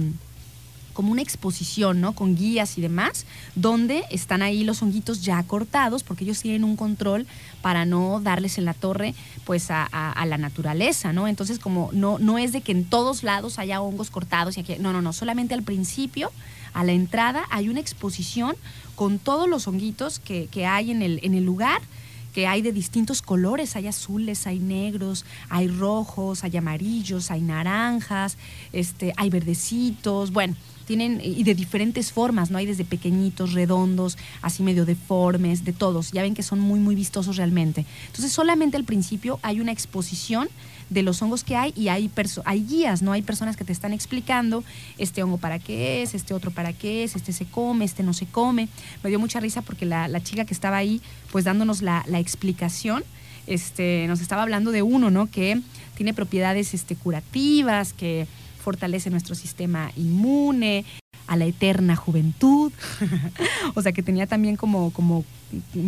[0.93, 2.13] como una exposición, ¿no?
[2.13, 6.75] Con guías y demás, donde están ahí los honguitos ya cortados, porque ellos tienen un
[6.75, 7.27] control
[7.61, 9.15] para no darles en la torre,
[9.45, 9.87] pues, a,
[10.25, 11.27] la naturaleza, ¿no?
[11.27, 14.75] Entonces, como no, no es de que en todos lados haya hongos cortados y aquí,
[14.79, 16.31] no, no, no, solamente al principio,
[16.73, 18.55] a la entrada, hay una exposición
[18.95, 21.81] con todos los honguitos que, que hay en el, en el lugar
[22.33, 28.37] que hay de distintos colores, hay azules, hay negros, hay rojos, hay amarillos, hay naranjas,
[28.71, 32.57] este, hay verdecitos, bueno, tienen y de diferentes formas, ¿no?
[32.57, 36.11] Hay desde pequeñitos, redondos, así medio deformes, de todos.
[36.11, 37.85] Ya ven que son muy, muy vistosos realmente.
[38.07, 40.49] Entonces, solamente al principio hay una exposición
[40.89, 42.11] de los hongos que hay y hay,
[42.43, 43.13] hay guías, ¿no?
[43.13, 44.63] Hay personas que te están explicando
[44.97, 48.13] este hongo para qué es, este otro para qué es, este se come, este no
[48.13, 48.67] se come.
[49.01, 52.19] Me dio mucha risa porque la, la chica que estaba ahí, pues dándonos la, la
[52.19, 53.03] explicación,
[53.47, 55.27] este, nos estaba hablando de uno, ¿no?
[55.31, 55.61] Que
[55.95, 58.27] tiene propiedades este, curativas, que
[58.61, 60.85] fortalece nuestro sistema inmune,
[61.31, 62.73] a la eterna juventud,
[63.73, 65.23] o sea que tenía también como, como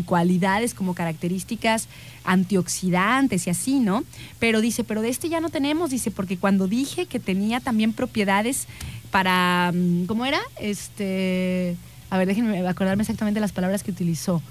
[0.06, 1.90] cualidades, como características
[2.24, 4.06] antioxidantes y así, ¿no?
[4.40, 7.92] Pero dice, pero de este ya no tenemos, dice, porque cuando dije que tenía también
[7.92, 8.68] propiedades
[9.12, 10.40] para, mm, ¿cómo era?
[10.62, 11.76] Este,
[12.10, 14.42] a ver, déjenme acordarme exactamente las palabras que utilizó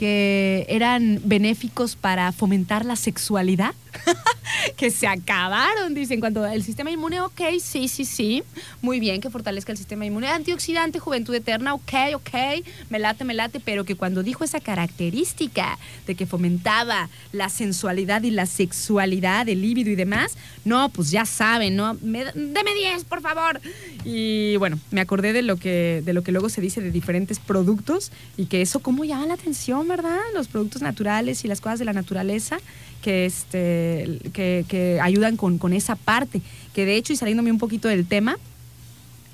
[0.00, 3.74] que eran benéficos para fomentar la sexualidad,
[4.76, 8.42] que se acabaron, dicen, cuando el sistema inmune, ok, sí, sí, sí,
[8.82, 13.34] muy bien que fortalezca el sistema inmune, antioxidante, juventud eterna, ok, ok, me late, me
[13.34, 19.48] late, pero que cuando dijo esa característica de que fomentaba la sensualidad y la sexualidad,
[19.48, 21.96] el líbido y demás, no, pues ya saben, ¿no?
[22.00, 23.60] deme 10, por favor.
[24.04, 27.38] Y bueno, me acordé de lo que, de lo que luego se dice de diferentes
[27.38, 30.18] productos y que eso cómo llama la atención, ¿verdad?
[30.34, 32.58] Los productos naturales y las cosas de la naturaleza
[33.02, 36.40] que, este, que, ayudan con, esa parte.
[36.74, 38.36] Que de hecho, y saliéndome un poquito del tema,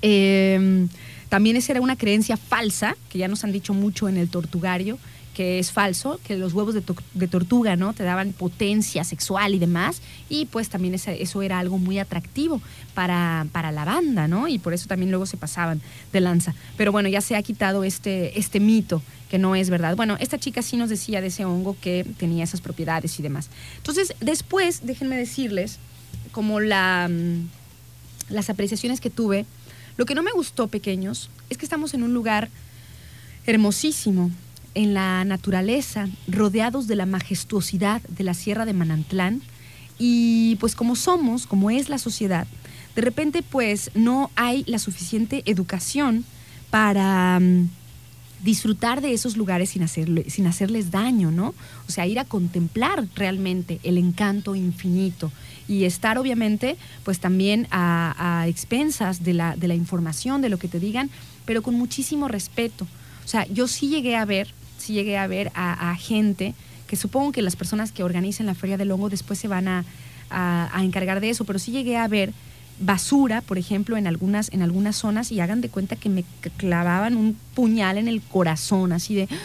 [0.01, 0.87] em,
[1.29, 4.97] también esa era una creencia falsa, que ya nos han dicho mucho en el tortugario,
[5.37, 7.93] que es falso, que los huevos de, tortuga, ¿no?
[7.93, 12.59] Te daban potencia sexual y demás, y pues también eso era algo muy atractivo
[12.95, 14.47] para, para, la banda, ¿no?
[14.47, 15.79] Y por eso también luego se pasaban
[16.11, 16.55] de lanza.
[16.75, 19.95] Pero bueno, ya se ha quitado este, este mito que no es verdad.
[19.95, 23.51] Bueno, esta chica sí nos decía de ese hongo que tenía esas propiedades y demás.
[23.75, 25.77] Entonces, después, déjenme decirles,
[26.31, 27.47] como la, mm,
[28.33, 29.45] las apreciaciones que tuve,
[29.97, 32.49] lo que no me gustó, pequeños, es que estamos en un lugar
[33.45, 34.31] hermosísimo,
[34.77, 39.41] en la naturaleza, rodeados de la majestuosidad de la Sierra de Manantlán,
[39.97, 42.45] y pues como somos, como es la sociedad,
[42.95, 46.25] de repente pues no hay la suficiente educación
[46.69, 47.69] para mm,
[48.43, 51.55] disfrutar de esos lugares sin, hacerle, sin hacerles daño, ¿no?
[51.87, 55.31] O sea, ir a contemplar realmente el encanto infinito
[55.67, 60.67] y estar obviamente pues también a, expensas de la, de la información, de lo que
[60.67, 61.09] te digan,
[61.45, 62.85] pero con muchísimo respeto.
[63.25, 64.53] O sea, yo sí llegué a ver,
[64.87, 66.55] sí llegué a ver a, gente
[66.87, 69.85] que supongo que las personas que organizan la Feria del Hongo después se van a,
[70.29, 72.33] a encargar de eso, pero sí llegué a ver
[72.79, 76.23] basura, por ejemplo, en algunas, en algunas zonas y hagan de cuenta que me
[76.57, 79.27] clavaban un puñal en el corazón, así de...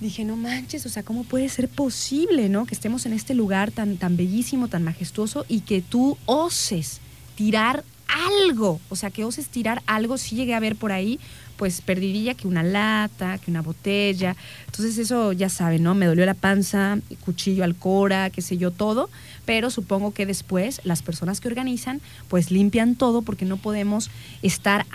[0.00, 2.66] Dije, no manches, o sea, ¿cómo puede ser posible, no?
[2.66, 7.00] Que estemos en este lugar tan, tan bellísimo, tan majestuoso y que tú oses
[7.36, 11.20] tirar algo, o sea, que oses tirar algo, si llegué a ver por ahí,
[11.56, 14.36] pues perdiría que una lata, que una botella.
[14.66, 15.94] Entonces eso ya saben, ¿no?
[15.94, 19.08] Me dolió la panza, cuchillo al cora, qué sé yo, todo
[19.44, 24.10] pero supongo que después las personas que organizan pues limpian todo porque no podemos
[24.42, 24.86] estar,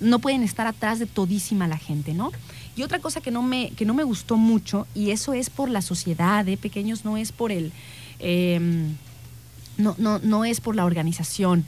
[0.00, 2.32] no pueden estar atrás de todísima la gente, ¿no?
[2.76, 5.70] Y otra cosa que no me, que no me gustó mucho, y eso es por
[5.70, 6.56] la sociedad, de ¿eh?
[6.56, 7.72] pequeños, no es por el,
[8.18, 8.96] em,
[9.76, 11.64] no, no, no es por la organización.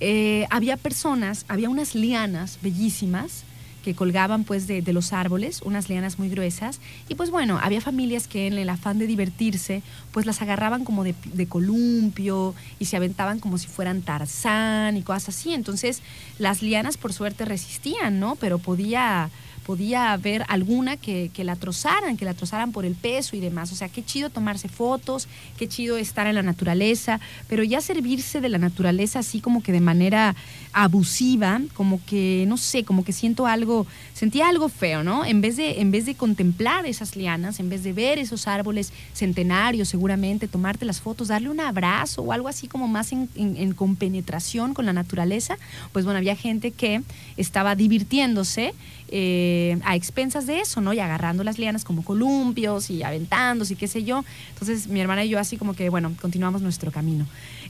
[0.00, 3.44] Eh, había personas, había unas lianas bellísimas
[3.82, 6.80] que colgaban pues de, de, los árboles, unas lianas muy gruesas.
[7.08, 11.04] Y pues bueno, había familias que en el afán de divertirse, pues las agarraban como
[11.04, 15.52] de, de columpio y se aventaban como si fueran tarzán y cosas así.
[15.52, 16.02] Entonces
[16.38, 18.36] las lianas por suerte resistían, ¿no?
[18.36, 19.30] Pero podía
[19.68, 23.70] podía haber alguna que, que, la trozaran, que la trozaran por el peso y demás.
[23.70, 25.28] O sea, qué chido tomarse fotos,
[25.58, 29.72] qué chido estar en la naturaleza, pero ya servirse de la naturaleza así como que
[29.72, 30.34] de manera
[30.72, 35.26] abusiva, como que, no sé, como que siento algo, sentía algo feo, ¿no?
[35.26, 38.90] En vez de, en vez de contemplar esas lianas, en vez de ver esos árboles
[39.12, 43.58] centenarios seguramente, tomarte las fotos, darle un abrazo o algo así como más en, en,
[43.58, 45.58] en compenetración con la naturaleza,
[45.92, 47.02] pues bueno, había gente que
[47.36, 48.72] estaba divirtiéndose
[49.08, 50.92] eh, a expensas de eso, ¿no?
[50.92, 54.24] Y agarrando las lianas como columpios y aventándose y qué sé yo.
[54.50, 57.26] Entonces mi hermana y yo así como que, bueno, continuamos nuestro camino.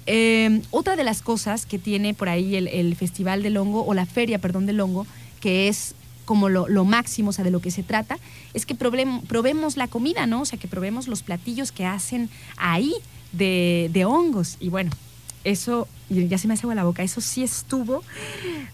[0.06, 3.94] Eh, otra de las cosas que tiene por ahí el, el, Festival del Hongo, o
[3.94, 5.06] la Feria, perdón, del Hongo,
[5.40, 8.18] que es como lo, máximo, o sea, de lo que se trata,
[8.52, 10.42] es que probemos la comida, ¿no?
[10.42, 12.92] O sea, que probemos los platillos que hacen ahí
[13.32, 14.58] de, de hongos.
[14.60, 14.90] Y bueno,
[15.50, 18.02] eso, ya se me hace agua la boca, eso sí estuvo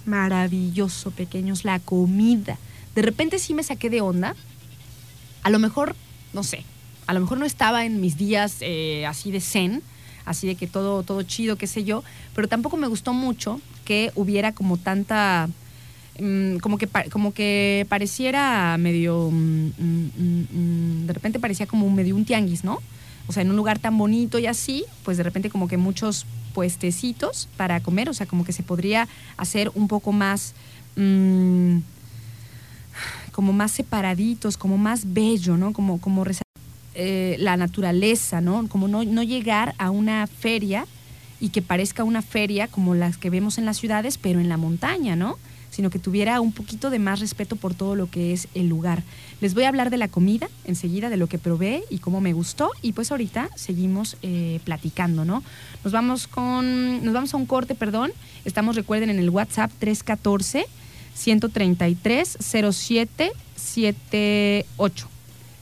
[0.06, 2.58] maravilloso, pequeños, la comida.
[2.94, 4.36] De repente sí me saqué de onda.
[5.42, 5.94] A lo mejor,
[6.32, 6.64] no sé,
[7.06, 9.82] a lo mejor no estaba en mis días eh, así de zen,
[10.24, 12.02] así de que todo, todo chido, qué sé yo,
[12.34, 15.48] pero tampoco me gustó mucho que hubiera como tanta,
[16.18, 22.24] mmm, como, que, como que pareciera medio, mmm, mmm, de repente parecía como medio un
[22.24, 22.80] tianguis, ¿no?
[23.26, 26.26] O sea, en un lugar tan bonito y así, pues de repente como que muchos
[26.52, 30.54] puestecitos para comer, o sea, como que se podría hacer un poco más,
[30.96, 31.78] mmm,
[33.32, 35.72] como más separaditos, como más bello, ¿no?
[35.72, 36.24] Como, como
[36.94, 38.68] eh, la naturaleza, ¿no?
[38.68, 40.86] Como no, no llegar a una feria
[41.40, 44.56] y que parezca una feria como las que vemos en las ciudades, pero en la
[44.56, 45.36] montaña, ¿no?
[45.74, 49.02] Sino que tuviera un poquito de más respeto por todo lo que es el lugar.
[49.40, 52.32] Les voy a hablar de la comida enseguida, de lo que probé y cómo me
[52.32, 55.42] gustó, y pues ahorita seguimos eh, platicando, ¿no?
[55.82, 58.12] Nos vamos con, nos vamos a un corte, perdón.
[58.44, 60.66] Estamos, recuerden, en el WhatsApp 314
[61.14, 65.08] 133 0778.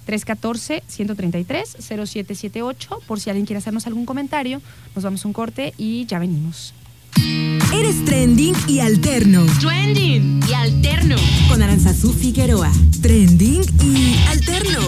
[0.06, 3.02] 314-133-0778.
[3.06, 4.60] Por si alguien quiere hacernos algún comentario,
[4.96, 6.74] nos vamos a un corte y ya venimos.
[7.74, 9.46] Eres trending y alterno.
[9.60, 11.16] Trending y alterno.
[11.48, 12.70] Con Aranzazú Figueroa.
[13.00, 14.80] Trending y alterno.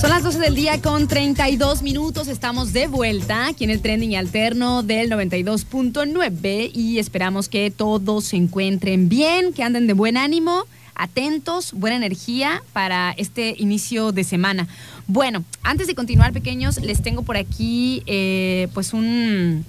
[0.00, 2.28] Son las 12 del día con 32 minutos.
[2.28, 8.24] Estamos de vuelta aquí en el trending y alterno del 92.9 y esperamos que todos
[8.24, 14.24] se encuentren bien, que anden de buen ánimo atentos, buena energía para este inicio de
[14.24, 14.68] semana.
[15.06, 19.64] Bueno, antes de continuar, pequeños, les tengo por aquí eh, pues un,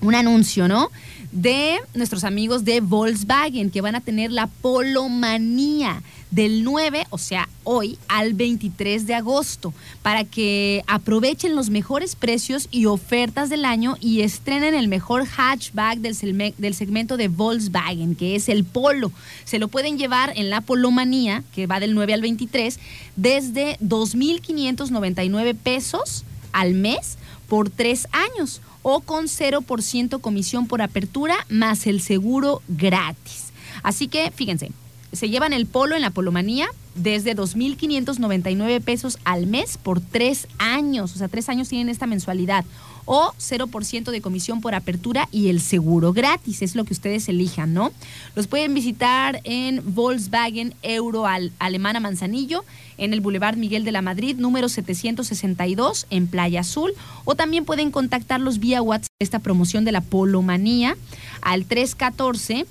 [0.00, 0.90] un anuncio, ¿no?
[1.32, 7.48] De nuestros amigos de Volkswagen que van a tener la Polomanía del 9, o sea,
[7.64, 13.96] hoy, al 23 de agosto, para que aprovechen los mejores precios y ofertas del año
[14.00, 19.12] y estrenen el mejor hatchback del, del segmento de Volkswagen, que es el Polo.
[19.44, 22.78] Se lo pueden llevar en la Polomanía, que va del 9 al 23,
[23.16, 31.86] desde 2.599 pesos al mes por tres años o con 0% comisión por apertura más
[31.86, 33.46] el seguro gratis.
[33.82, 34.70] Así que fíjense,
[35.12, 41.14] se llevan el polo en la polomanía desde 2.599 pesos al mes por tres años.
[41.14, 42.64] O sea, tres años tienen esta mensualidad.
[43.08, 46.62] O 0% de comisión por apertura y el seguro gratis.
[46.62, 47.92] Es lo que ustedes elijan, ¿no?
[48.34, 52.64] Los pueden visitar en Volkswagen Euro Al Alemana Manzanillo,
[52.98, 56.94] en el Boulevard Miguel de la Madrid, número 762, en Playa Azul.
[57.24, 60.96] O también pueden contactarlos vía WhatsApp esta promoción de la Polomanía
[61.42, 62.66] al 314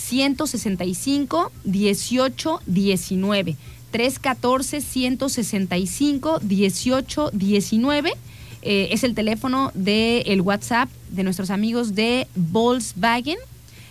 [0.00, 3.56] 165 18 19.
[3.90, 8.12] 314 165 18 19
[8.62, 13.38] eh, es el teléfono del el WhatsApp de nuestros amigos de Volkswagen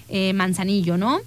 [0.09, 1.19] eh, Manzanillo, ¿no?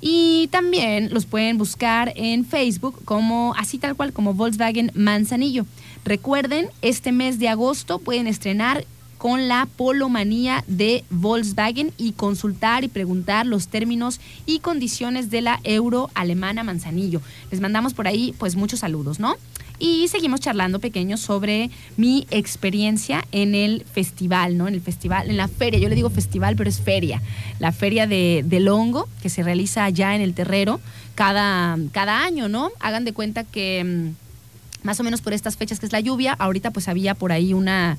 [0.00, 5.66] Y también los pueden buscar en Facebook como así tal cual como Volkswagen Manzanillo.
[6.04, 8.84] Recuerden, este mes de agosto pueden estrenar
[9.20, 15.60] con la polomanía de Volkswagen y consultar y preguntar los términos y condiciones de la
[15.62, 17.20] euro alemana Manzanillo.
[17.50, 19.36] Les mandamos por ahí pues muchos saludos, ¿no?
[19.78, 24.68] Y seguimos charlando pequeños sobre mi experiencia en el festival, ¿no?
[24.68, 25.78] En el festival, en la feria.
[25.78, 27.20] Yo le digo festival, pero es feria.
[27.58, 30.80] La feria de, del hongo que se realiza allá en el terrero
[31.14, 32.70] cada, cada año, ¿no?
[32.80, 36.32] Hagan de cuenta que mm, más o menos por estas fechas que es la lluvia,
[36.32, 37.98] ahorita pues había por ahí una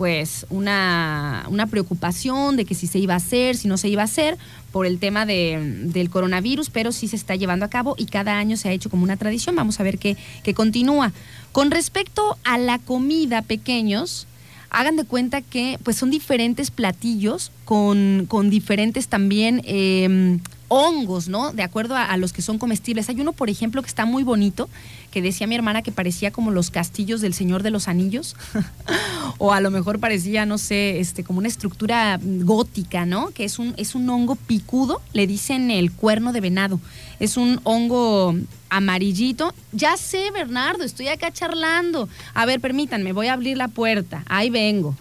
[0.00, 4.00] pues una, una, preocupación de que si se iba a hacer, si no se iba
[4.00, 4.38] a hacer,
[4.72, 8.38] por el tema de, del coronavirus, pero sí se está llevando a cabo y cada
[8.38, 9.56] año se ha hecho como una tradición.
[9.56, 10.16] Vamos a ver qué,
[10.54, 11.12] continúa.
[11.52, 14.26] Con respecto a la comida, pequeños,
[14.70, 21.52] hagan de cuenta que pues son diferentes platillos con, diferentes también em, hongos, ¿no?
[21.52, 23.08] De acuerdo a, los que son comestibles.
[23.08, 24.68] Hay uno, por ejemplo, que está muy bonito,
[25.12, 28.34] que decía mi hermana que parecía como los castillos del Señor de los Anillos,
[29.38, 33.30] o a lo mejor parecía, no sé, este, como una estructura gótica, ¿no?
[33.30, 36.80] Que es un, es un hongo picudo, le dicen el cuerno de venado.
[37.20, 38.34] Es un hongo
[38.68, 39.54] amarillito.
[39.70, 42.08] Ya sé, Bernardo, estoy acá charlando.
[42.34, 44.24] A ver, permítanme, voy a abrir la puerta.
[44.26, 44.96] Ahí vengo.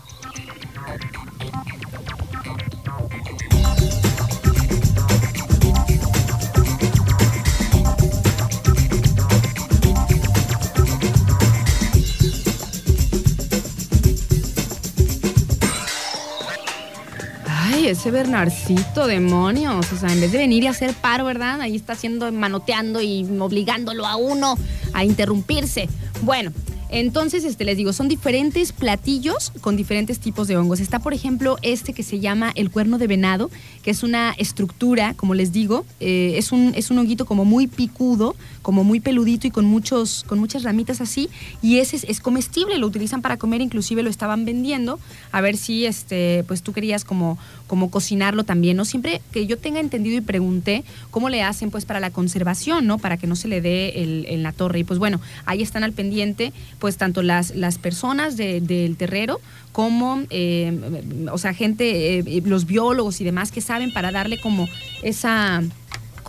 [17.91, 19.91] Ese Bernarcito, demonios.
[19.91, 21.61] O sea, en vez de venir y hacer paro, ¿verdad?
[21.61, 24.57] Ahí está haciendo, manoteando y obligándolo a uno
[24.93, 25.89] a interrumpirse.
[26.21, 26.51] Bueno,
[26.89, 30.79] entonces, este, les digo, son diferentes platillos con diferentes tipos de hongos.
[30.79, 33.51] Está, por ejemplo, este que se llama el cuerno de venado,
[33.83, 37.67] que es una estructura, como les digo, eh, es, un, es un honguito como muy
[37.67, 41.29] picudo, como muy peludito y con, muchos, con muchas ramitas así.
[41.61, 44.99] Y ese es, comestible, lo utilizan para comer, inclusive lo estaban vendiendo.
[45.31, 47.37] A ver si este, pues tú querías como,
[47.67, 48.85] como cocinarlo también, ¿no?
[48.85, 52.97] Siempre que yo tenga entendido y pregunté cómo le hacen pues para la conservación, ¿no?
[52.97, 54.79] Para que no se le dé en la torre.
[54.79, 59.39] Y pues bueno, ahí están al pendiente pues tanto las, las personas del terrero
[59.71, 64.67] como, eh, o sea, gente, eh, los biólogos y demás que saben para darle como
[65.03, 65.61] esa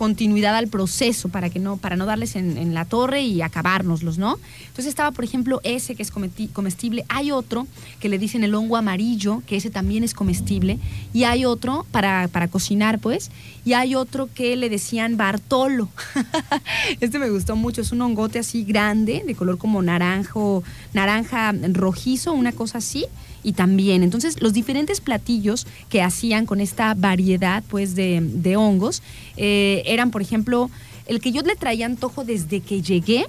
[0.01, 4.39] continuidad al proceso para que no para no darles en, la torre y acabárnoslos, ¿no?
[4.61, 7.05] Entonces estaba, por ejemplo, ese que es comestible.
[7.07, 7.67] Hay otro
[7.99, 10.79] que le dicen el hongo amarillo, que ese también es comestible.
[11.13, 13.29] Y hay otro para, para cocinar, pues.
[13.63, 15.87] Y hay otro que le decían Bartolo.
[16.99, 17.81] este me gustó mucho.
[17.81, 23.05] Es un hongote así grande, de color como naranjo, naranja rojizo, una cosa así
[23.43, 24.03] y también.
[24.03, 29.01] Entonces, los diferentes platillos que hacían con esta variedad pues, de, hongos
[29.37, 30.69] eh, eran, por ejemplo,
[31.07, 33.25] el que yo le traía antojo desde que llegué.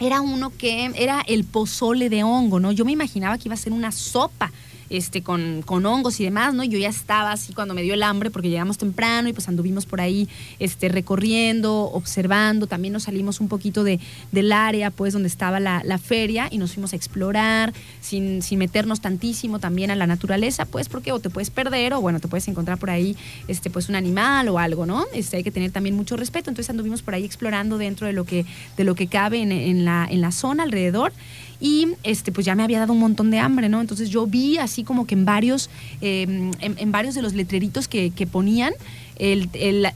[0.00, 2.70] Era uno que era el pozole de hongo, ¿no?
[2.70, 4.52] Yo me imaginaba que iba a ser una sopa
[4.90, 6.64] este, con, con, hongos y demás, ¿no?
[6.64, 9.86] Yo ya estaba así cuando me dio el hambre porque llegamos temprano y pues anduvimos
[9.86, 10.28] por ahí
[10.58, 14.00] este, recorriendo, observando, también nos salimos un poquito de,
[14.32, 19.00] del área pues donde estaba la, feria y nos fuimos a explorar sin, sin, meternos
[19.00, 22.46] tantísimo también a la naturaleza, pues porque o te puedes perder o bueno, te puedes
[22.46, 23.16] encontrar por ahí
[23.48, 25.06] este, pues un animal o algo, ¿no?
[25.12, 28.24] Este, hay que tener también mucho respeto, entonces anduvimos por ahí explorando dentro de lo
[28.24, 31.12] que, de lo que cabe en, en, la, en la zona alrededor
[31.60, 33.80] y este, pues ya me había dado un montón de hambre, ¿no?
[33.80, 38.10] Entonces yo vi así como que en varios, em, en, varios de los letreritos que,
[38.30, 38.72] ponían,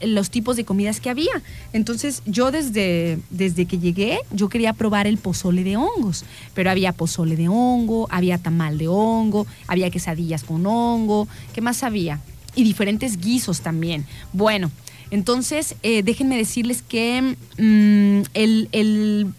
[0.05, 1.41] los tipos de comidas que había.
[1.71, 6.91] Entonces yo desde, desde que llegué, yo quería probar el pozole de hongos, pero había
[6.91, 12.19] pozole de hongo, había tamal de hongo, había quesadillas con hongo, ¿qué más había?
[12.55, 14.05] Y diferentes guisos también.
[14.33, 14.69] Bueno,
[15.09, 17.21] entonces eh, déjenme decirles que
[17.57, 18.67] mm, el,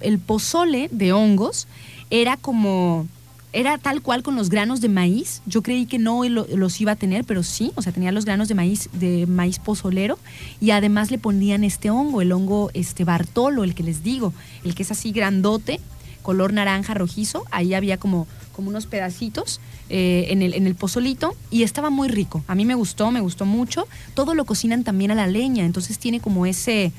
[0.01, 1.67] el pozole de hongos
[2.11, 3.07] era como,
[3.53, 5.41] era tal cual con los granos de maíz.
[5.47, 8.49] Yo creí que no los iba a tener, pero sí, o sea, tenía los granos
[8.49, 10.19] de maíz, de maíz pozolero,
[10.61, 14.33] y además le ponían este hongo, el hongo este Bartolo, el que les digo,
[14.65, 15.81] el que es así grandote,
[16.23, 21.37] color naranja rojizo, ahí había como, como unos pedacitos eh, en, el, en el pozolito
[21.51, 22.43] y estaba muy rico.
[22.49, 23.87] A mí me gustó, me gustó mucho.
[24.15, 26.93] Todo lo cocinan también a la leña, entonces tiene como ese,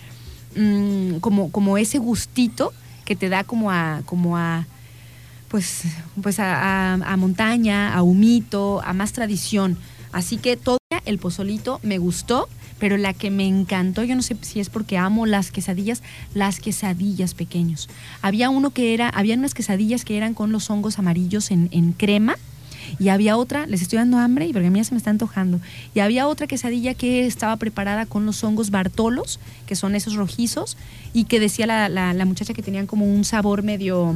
[0.55, 2.71] mm, como, como ese gustito
[3.03, 4.67] que te da como a, como a
[5.47, 5.83] pues,
[6.21, 9.77] pues a, montaña, a humito, a más tradición.
[10.11, 12.47] Así que todo el pozolito me gustó,
[12.79, 16.59] pero la que me encantó, yo no sé si es porque amo las quesadillas, las
[16.59, 17.89] quesadillas pequeños.
[18.21, 22.35] Había uno que era, había unas quesadillas que eran con los hongos amarillos en, crema.
[22.99, 25.59] Y había otra, les estoy dando hambre y porque a mí se me está antojando.
[25.95, 30.77] Y había otra quesadilla que estaba preparada con los hongos bartolos, que son esos rojizos,
[31.11, 34.15] y que decía la, la, la muchacha que tenían como un sabor medio,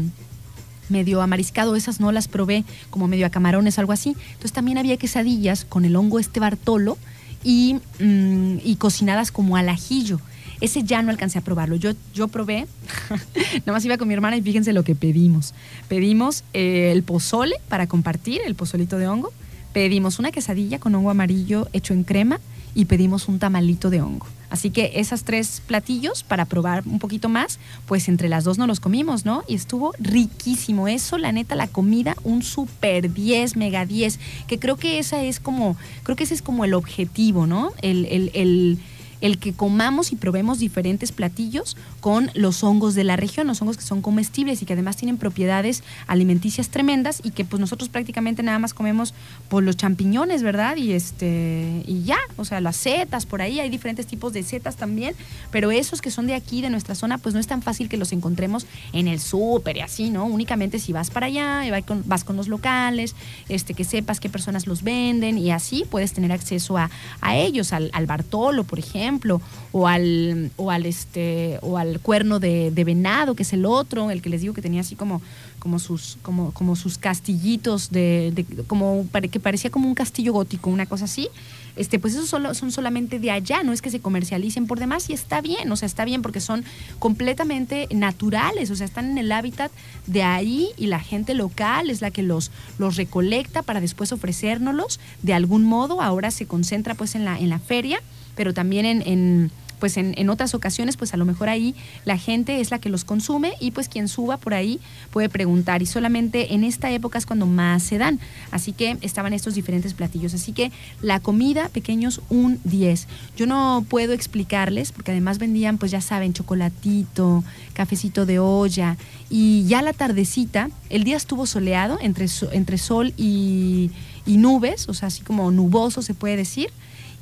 [0.90, 4.10] medio amariscado, esas no las probé, como medio a camarones, algo así.
[4.10, 6.98] Entonces también había quesadillas con el hongo este Bartolo
[7.44, 10.20] y, mm, y cocinadas como al ajillo.
[10.62, 11.78] Ese ya no alcancé a probarlo.
[11.78, 12.68] Yo, yo probé,
[13.60, 15.54] nada más iba con mi hermana y fíjense lo que pedimos.
[15.88, 19.32] Pedimos eh, el pozole para compartir, el pozolito de hongo.
[19.72, 22.40] Pedimos una quesadilla con hongo amarillo hecho en crema
[22.76, 24.28] y pedimos un tamalito de hongo.
[24.50, 28.66] Así que esas tres platillos para probar un poquito más, pues entre las dos no
[28.66, 29.44] los comimos, ¿no?
[29.48, 30.88] Y estuvo riquísimo.
[30.88, 35.40] Eso, la neta, la comida, un super 10, mega 10, que creo que esa es
[35.40, 37.72] como, creo que ese es como el objetivo, ¿no?
[37.82, 38.80] el, el, el
[39.22, 43.78] el que comamos y probemos diferentes platillos con los hongos de la región, los hongos
[43.78, 48.44] que son comestibles y que además tienen propiedades alimenticias tremendas y que pues nosotros prácticamente
[48.44, 49.14] nada más comemos
[49.50, 50.78] por los champiñones, ¿verdad?
[50.78, 54.76] Y este y ya, o sea, las setas por ahí, hay diferentes tipos de setas
[54.76, 55.16] también,
[55.52, 57.98] pero esos que son de aquí de nuestra zona, pues no es tan fácil que
[57.98, 60.26] los encontremos en el súper y así, ¿no?
[60.26, 61.72] Únicamente si vas para allá y
[62.06, 63.16] vas con, los locales,
[63.50, 66.90] este que sepas qué personas los venden y así puedes tener acceso a,
[67.34, 69.42] ellos, al, al Bartolo, por ejemplo,
[69.72, 74.22] o al, o al, este, o al cuerno de, venado, que es el otro, el
[74.22, 75.22] que les digo que tenía así como,
[75.60, 80.86] como, sus, como, como sus castillitos, de, como, que parecía como un castillo gótico, una
[80.86, 81.30] cosa así.
[81.76, 85.10] Este, pues esos solo, son solamente de allá, no es que se comercialicen por demás
[85.10, 86.66] y está bien, o sea, está bien porque son
[86.98, 89.72] completamente naturales, o sea, están en el hábitat
[90.06, 95.00] de ahí y la gente local es la que los, los recolecta para después ofrecérnoslos
[95.22, 98.02] de algún modo, ahora se concentra pues en la, en la feria
[98.40, 101.76] pero también en, pues en, otras ocasiones, pues a lo mejor ahí
[102.06, 104.80] la gente es la que los consume y pues quien suba por ahí
[105.12, 105.82] puede preguntar.
[105.82, 108.20] Y solamente en esta época es cuando más se dan.
[108.52, 110.34] Así que estaban estos diferentes platillos.
[110.34, 110.72] Así que
[111.02, 113.08] la comida, pequeños, un 10.
[113.36, 118.98] Yo no puedo explicarles, porque además vendían, pues ya saben, chocolatito, cafecito de olla.
[119.30, 123.92] Y ya la tardecita, el día estuvo soleado entre, entre sol y,
[124.26, 126.70] y nubes, o sea, así como nuboso se puede decir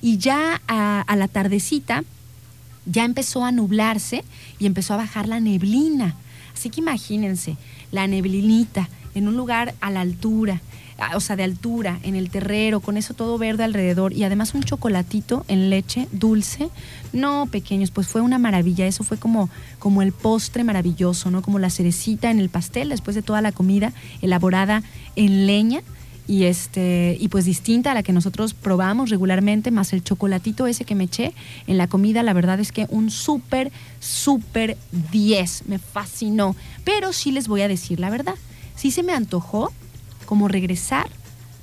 [0.02, 2.04] y ya a, la tardecita
[2.88, 4.24] ya empezó a nublarse
[4.60, 6.16] y empezó a bajar la neblina.
[6.54, 7.58] Así que imagínense,
[7.92, 10.62] la neblinita en un lugar a la altura,
[11.16, 14.64] o sea, de altura, en el terrero, con eso todo verde alrededor y además un
[14.64, 16.70] chocolatito en leche dulce.
[17.14, 18.88] No, pequeños, pues fue una maravilla.
[18.88, 21.44] Eso fue como, como el postre maravilloso, ¿no?
[21.44, 24.82] Como la cerecita en el pastel después de toda la comida elaborada
[25.16, 25.84] en leña
[26.28, 30.84] y este y pues distinta a la que nosotros probamos regularmente más el chocolatito ese
[30.84, 31.34] que me eché
[31.68, 34.78] en la comida la verdad es que un súper súper
[35.12, 36.56] 10 me fascinó.
[36.84, 38.36] Pero sí les voy a decir la verdad
[38.76, 39.72] sí se me antojó
[40.26, 41.10] como regresar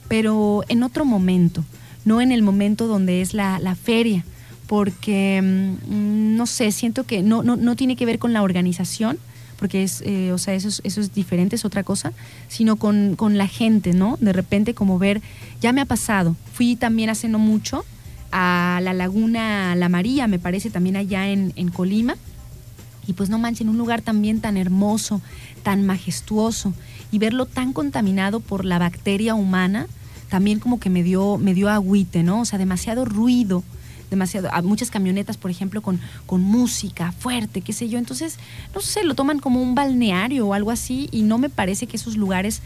[0.08, 1.64] pero en otro momento
[2.04, 4.24] no en el momento donde es la, la feria
[4.66, 9.18] porque mm, no sé siento que no, no, no tiene que ver con la organización
[9.64, 12.12] porque es, eh, o sea, eso es, diferente, es otra cosa,
[12.48, 14.18] sino con, la gente, ¿no?
[14.20, 15.22] De repente como ver,
[15.62, 17.82] ya me ha pasado, fui también hace no mucho
[18.30, 22.16] a la laguna La María, me parece, también allá en, en Colima,
[23.06, 25.22] y pues no manchen, un lugar también tan hermoso,
[25.62, 26.74] tan majestuoso,
[27.10, 29.86] y verlo tan contaminado por la bacteria humana,
[30.28, 32.42] también como que me dio, me dio agüite, ¿no?
[32.42, 33.64] O sea, demasiado ruido,
[34.14, 37.98] demasiado, a muchas camionetas, por ejemplo, con, con música fuerte, qué sé yo.
[37.98, 38.38] Entonces,
[38.74, 41.96] no sé, lo toman como un balneario o algo así y no me parece que
[41.96, 42.62] esos lugares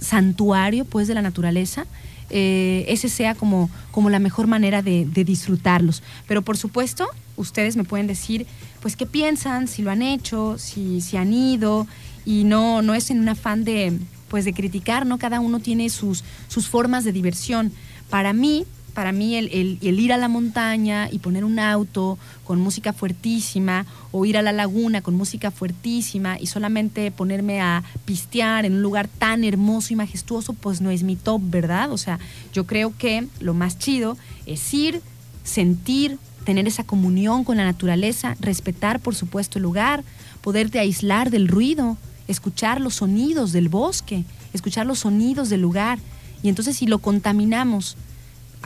[0.00, 1.86] santuario, pues, de la naturaleza,
[2.30, 6.02] eh, ese sea como, como la mejor manera de, disfrutarlos.
[6.26, 8.46] Pero por supuesto, ustedes me pueden decir,
[8.80, 11.86] pues, qué piensan, si lo han hecho, si, si han ido,
[12.24, 13.98] y no, no es en un afán de,
[14.28, 15.18] pues, de criticar, ¿no?
[15.18, 17.72] Cada uno tiene sus, sus formas de diversión.
[18.08, 18.64] Para mí,
[18.94, 24.24] para mí el, ir a la montaña y poner un auto con música fuertísima o
[24.24, 29.08] ir a la laguna con música fuertísima y solamente ponerme a pistear en un lugar
[29.08, 31.90] tan hermoso y majestuoso, pues no es mi top, ¿verdad?
[31.90, 32.18] O sea,
[32.52, 34.16] yo creo que lo más chido
[34.46, 35.00] es ir,
[35.44, 40.04] sentir, tener esa comunión con la naturaleza, respetar por supuesto el lugar,
[40.42, 41.96] poderte aislar del ruido,
[42.28, 45.98] escuchar los sonidos del bosque, escuchar los sonidos del lugar.
[46.42, 47.96] Y entonces si lo contaminamos,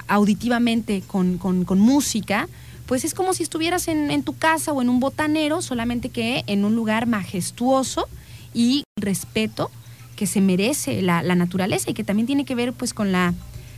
[0.09, 1.39] auditivamente con,
[1.79, 2.49] música,
[2.87, 6.65] pues es como si estuvieras en, tu casa o en un botanero, solamente que en
[6.65, 8.09] un lugar majestuoso
[8.55, 9.71] y respeto
[10.17, 13.35] que se merece la, naturaleza y que también tiene que ver pues con la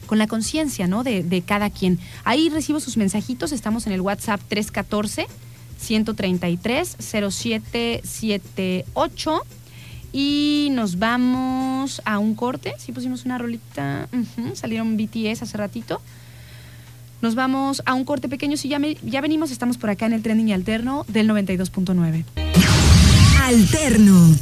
[0.06, 1.04] con la conciencia ¿no?
[1.04, 1.98] de, de, cada quien.
[2.24, 5.26] Ahí recibo sus mensajitos, estamos en el WhatsApp 314
[5.78, 9.42] 133 0778
[10.12, 12.74] y nos vamos a un corte.
[12.78, 14.08] Sí pusimos una rolita.
[14.54, 16.00] salieron BTS hace ratito.
[17.20, 18.56] Nos vamos a un corte pequeño.
[18.56, 22.24] Si ya, ya venimos, estamos por acá en el trending alterno del 92.9.
[23.42, 24.34] Alterno.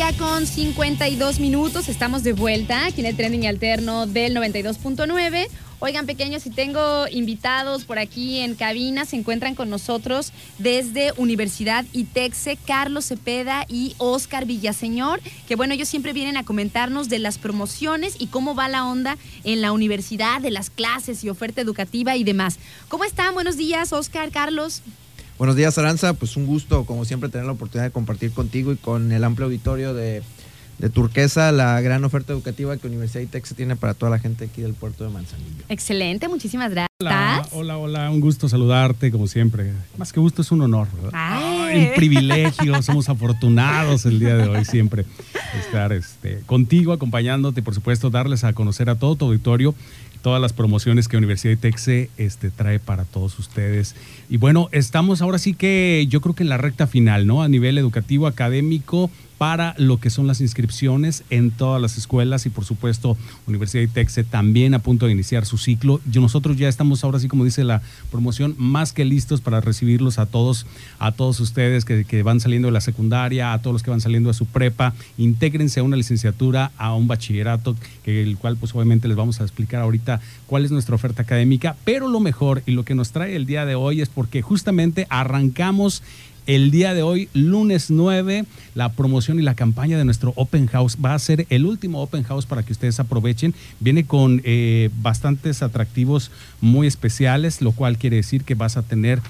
[0.00, 1.88] Las 12 del día con 52 minutos.
[1.88, 5.48] Estamos de vuelta aquí en el trending alterno del 92.9.
[5.78, 11.84] Oigan, pequeños, si tengo invitados por aquí en cabina, se encuentran con nosotros desde Universidad
[11.92, 17.38] ITEXE, Carlos Cepeda y Oscar Villaseñor, que bueno, ellos siempre vienen a comentarnos de las
[17.38, 22.16] promociones y cómo va la onda en la universidad, de las clases y oferta educativa
[22.16, 22.58] y demás.
[22.88, 23.34] ¿Cómo están?
[23.34, 24.82] Buenos días, Oscar, Carlos.
[25.40, 26.12] Buenos días, Aranza.
[26.12, 29.46] Pues un gusto, como siempre, tener la oportunidad de compartir contigo y con el amplio
[29.46, 30.22] auditorio de
[30.80, 34.62] de Turquesa la gran oferta educativa que Universidad ITEX tiene para toda la gente aquí
[34.62, 35.64] del puerto de Manzanillo.
[35.68, 36.88] Excelente, muchísimas gracias.
[37.00, 39.72] Hola, hola, hola, un gusto saludarte como siempre.
[39.98, 41.74] Más que gusto es un honor, ¿verdad?
[41.74, 45.04] un privilegio, somos afortunados el día de hoy siempre
[45.58, 49.74] estar este, contigo, acompañándote, por supuesto, darles a conocer a todo tu auditorio
[50.22, 53.94] todas las promociones que Universidad ITEXE este, trae para todos ustedes.
[54.28, 57.42] Y bueno, estamos ahora sí que yo creo que en la recta final, ¿no?
[57.42, 59.10] A nivel educativo, académico,
[59.40, 63.16] para lo que son las inscripciones en todas las escuelas y por supuesto
[63.46, 65.98] Universidad de Texe también a punto de iniciar su ciclo.
[66.04, 67.80] nosotros ya estamos ahora sí como dice la
[68.10, 70.66] promoción más que listos para recibirlos a todos,
[70.98, 74.28] a todos ustedes que, van saliendo de la secundaria, a todos los que van saliendo
[74.28, 79.08] de su prepa, intégrense a una licenciatura, a un bachillerato, que el cual pues obviamente
[79.08, 82.84] les vamos a explicar ahorita cuál es nuestra oferta académica, pero lo mejor y lo
[82.84, 86.02] que nos trae el día de hoy es porque justamente arrancamos
[86.46, 90.96] el día de hoy, lunes 9, la promoción y la campaña de nuestro Open House
[91.04, 93.54] va a ser el último Open House para que ustedes aprovechen.
[93.78, 96.30] Viene con eh, bastantes atractivos
[96.60, 99.20] muy especiales, lo cual quiere decir que vas a tener,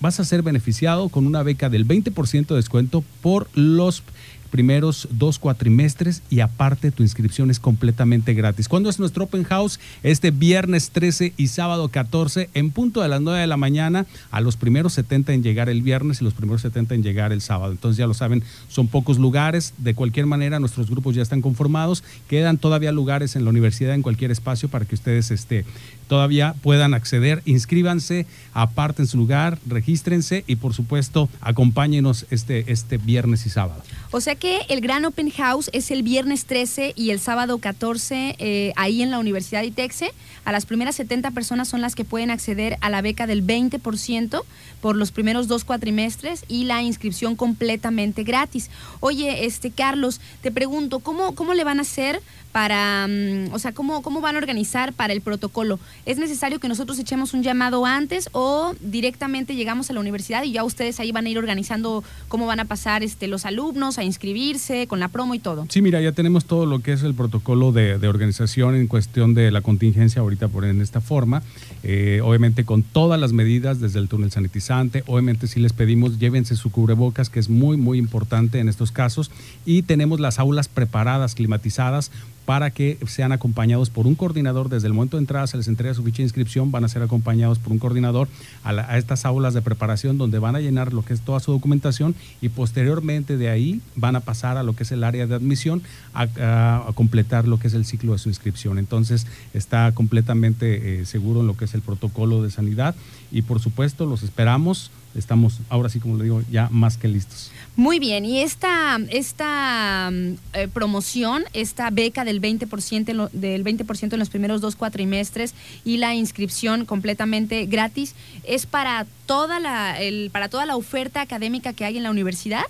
[0.00, 4.02] vas a ser beneficiado con una beca del 20% de descuento por los
[4.50, 8.68] primeros dos cuatrimestres y aparte tu inscripción es completamente gratis.
[8.68, 9.80] ¿Cuándo es nuestro open house?
[10.02, 14.06] Este viernes 13 y sábado 14 en punto de las 9 de la mañana.
[14.30, 17.40] A los primeros 70 en llegar el viernes y los primeros 70 en llegar el
[17.40, 17.72] sábado.
[17.72, 19.74] Entonces ya lo saben, son pocos lugares.
[19.78, 22.04] De cualquier manera, nuestros grupos ya están conformados.
[22.28, 25.64] Quedan todavía lugares en la universidad, en cualquier espacio para que ustedes este,
[26.08, 27.42] todavía puedan acceder.
[27.44, 33.82] Inscríbanse, aparten su lugar, regístrense y por supuesto acompáñenos este, este viernes y sábado.
[34.12, 38.34] O sea que el gran open house es el viernes 13 y el sábado 14
[38.38, 40.12] eh, ahí en la Universidad de ITEXE.
[40.44, 44.42] A las primeras 70 personas son las que pueden acceder a la beca del 20%
[44.80, 48.68] por los primeros dos cuatrimestres y la inscripción completamente gratis.
[48.98, 52.20] Oye, este Carlos, te pregunto, ¿cómo, cómo le van a hacer
[52.52, 55.78] para, mm, o sea, ¿cómo, cómo van a organizar para el protocolo?
[56.06, 60.52] ¿Es necesario que nosotros echemos un llamado antes o directamente llegamos a la universidad y
[60.52, 64.04] ya ustedes ahí van a ir organizando cómo van a pasar este, los alumnos a
[64.04, 65.66] inscribirse con la promo y todo?
[65.68, 69.52] Sí, mira, ya tenemos todo lo que es el protocolo de, organización en cuestión de
[69.52, 71.42] la contingencia ahorita por en esta forma.
[71.84, 75.04] Eh, obviamente con todas las medidas desde el túnel sanitizante.
[75.06, 79.30] Obviamente si les pedimos llévense su cubrebocas, que es muy, muy importante en estos casos.
[79.64, 82.10] Y tenemos las aulas preparadas, climatizadas
[82.50, 84.68] para que sean acompañados por un coordinador.
[84.68, 87.00] Desde el momento de entrada se les entrega su ficha de inscripción, van a ser
[87.00, 88.26] acompañados por un coordinador
[88.64, 92.16] a, estas aulas de preparación donde van a llenar lo que es toda su documentación
[92.40, 95.80] y posteriormente de ahí van a pasar a lo que es el área de admisión
[96.12, 98.78] a, completar lo que es el ciclo de su inscripción.
[98.78, 102.96] Entonces está completamente eh, seguro en lo que es el protocolo de sanidad
[103.30, 104.90] y por supuesto los esperamos.
[105.14, 107.52] Estamos ahora sí, como le digo, ya más que listos.
[107.76, 114.18] Muy bien, y esta, esta mm, eh, promoción, esta beca del 20%, del 20 en
[114.18, 115.54] los primeros dos cuatrimestres
[115.84, 118.14] y la inscripción completamente gratis,
[118.44, 122.64] ¿es para toda la, el, para toda la oferta académica que hay en la universidad?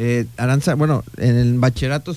[0.00, 1.60] Eh, Aranza, bueno, en el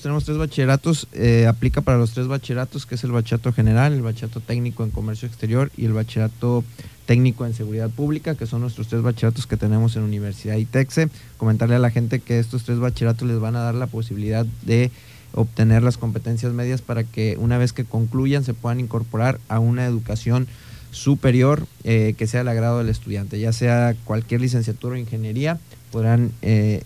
[0.00, 4.02] tenemos tres bachilleratos, eh, aplica para los tres bachilleratos, que es el bachillerato general, el
[4.02, 6.62] bachillerato técnico en comercio exterior y el bachillerato
[7.06, 11.08] técnico en seguridad pública, que son nuestros tres bachilleratos que tenemos en Universidad ITEXE.
[11.36, 14.90] Comentarle a la gente que estos tres bachilleratos les van a dar la posibilidad de
[15.34, 19.86] obtener las competencias medias para que una vez que concluyan se puedan incorporar a una
[19.86, 20.46] educación
[20.90, 25.58] superior eh, que sea al agrado del estudiante, ya sea cualquier licenciatura o ingeniería,
[25.90, 26.82] podrán eh,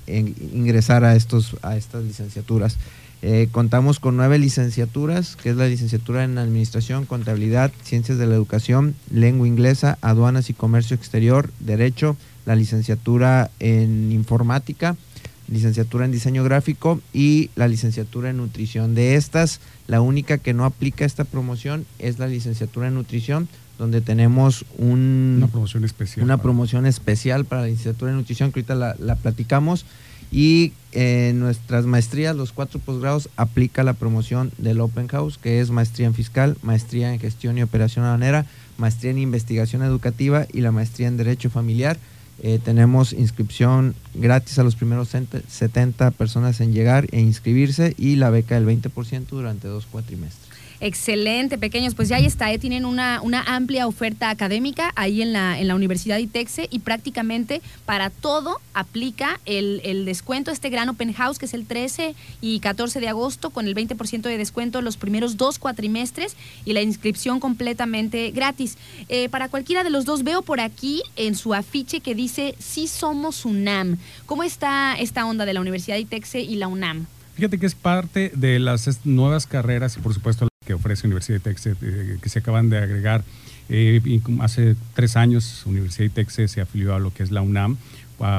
[0.52, 2.78] ingresar a, estos, a estas licenciaturas.
[3.28, 8.36] Eh, contamos con nueve licenciaturas, que es la licenciatura en Administración, Contabilidad, Ciencias de la
[8.36, 14.94] Educación, Lengua Inglesa, Aduanas y Comercio Exterior, Derecho, la licenciatura en Informática,
[15.48, 18.94] licenciatura en diseño gráfico y la licenciatura en nutrición.
[18.94, 19.58] De estas,
[19.88, 25.48] la única que no aplica esta promoción es la licenciatura en nutrición, donde tenemos una
[25.48, 26.22] promoción especial.
[26.22, 26.44] Una para...
[26.44, 29.84] promoción especial para la licenciatura en nutrición, que ahorita la, la platicamos.
[30.30, 35.70] Y en nuestras maestrías, los cuatro posgrados, aplica la promoción del Open House, que es
[35.70, 38.46] maestría en fiscal, maestría en gestión y operación aduanera,
[38.78, 41.98] maestría en investigación educativa y la maestría en derecho familiar
[42.42, 48.28] eh, tenemos inscripción gratis a los primeros 70 personas en llegar e inscribirse y la
[48.30, 50.45] beca del 20% durante dos cuatrimestres.
[50.80, 51.94] Excelente, pequeños.
[51.94, 52.58] Pues ya ahí está, ¿eh?
[52.58, 57.62] tienen una, una amplia oferta académica ahí en la, en la Universidad ITEXE y prácticamente
[57.84, 62.60] para todo aplica el, el, descuento, este gran open house que es el 13 y
[62.60, 67.40] 14 de agosto con el 20% de descuento los primeros dos cuatrimestres y la inscripción
[67.40, 68.76] completamente gratis.
[69.08, 72.86] Eh, para cualquiera de los dos, veo por aquí en su afiche que dice Sí
[72.86, 73.98] somos UNAM.
[74.26, 77.06] ¿Cómo está esta onda de la Universidad ITEXE y la UNAM?
[77.34, 81.44] Fíjate que es parte de las nuevas carreras y por supuesto que ofrece Universidad de
[81.44, 83.24] Texas, eh, que se acaban de agregar.
[83.68, 84.00] Eh,
[84.40, 87.76] hace tres años, Universidad de Texas se afilió a lo que es la UNAM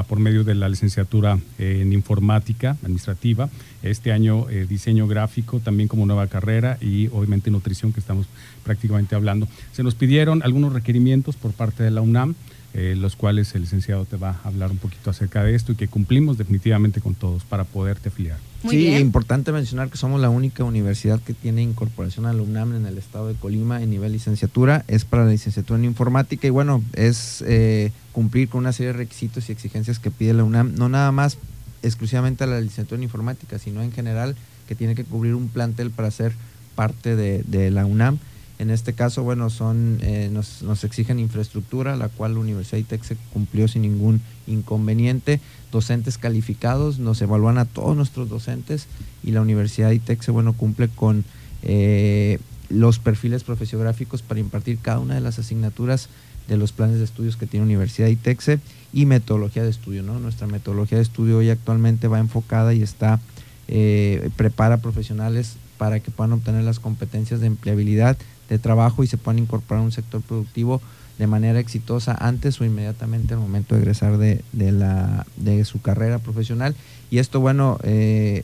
[0.07, 3.49] por medio de la licenciatura en informática administrativa.
[3.84, 8.28] Este año eh, diseño gráfico también como nueva carrera y obviamente nutrición que estamos
[8.63, 9.47] prácticamente hablando.
[9.73, 12.36] Se nos pidieron algunos requerimientos por parte de la UNAM.
[12.78, 15.88] Los cuales el licenciado te va a hablar un poquito acerca de esto y que
[15.88, 18.38] cumplimos definitivamente con todos para poderte afiliar
[18.69, 22.97] sí, importante mencionar que somos la única universidad que tiene incorporación al UNAM en el
[22.97, 24.84] estado de Colima en nivel licenciatura.
[24.88, 28.97] Es para la licenciatura en informática y bueno, es eh, cumplir con una serie de
[28.97, 31.38] requisitos y exigencias que pide la UNAM, no nada más
[31.84, 34.36] exclusivamente a la licenciatura en informática, sino en general
[34.67, 36.34] que tiene que cubrir un plantel para ser
[36.75, 38.19] parte de, de la UNAM.
[38.60, 43.16] En este caso, bueno, son eh, nos, nos, exigen infraestructura, la cual la Universidad ITEC
[43.32, 45.39] cumplió sin ningún inconveniente.
[45.72, 48.88] Docentes calificados, nos evalúan a todos nuestros docentes
[49.24, 51.24] y la Universidad ITEC bueno, cumple con
[51.62, 52.39] eh,
[52.70, 56.10] los perfiles profesiográficos para impartir cada una de las asignaturas
[56.47, 58.60] de los planes de estudios que tiene Universidad ITEXE
[58.93, 60.03] y metodología de estudio.
[60.03, 60.20] ¿no?
[60.20, 63.20] Nuestra metodología de estudio hoy actualmente va enfocada y está,
[63.68, 68.18] eh, prepara profesionales para que puedan obtener las competencias de empleabilidad
[68.50, 70.82] de trabajo y se puedan incorporar a un sector productivo
[71.18, 76.20] de manera exitosa antes o inmediatamente al momento de egresar de, la, de su carrera
[76.20, 76.76] profesional.
[77.10, 78.43] Y esto, bueno, eh,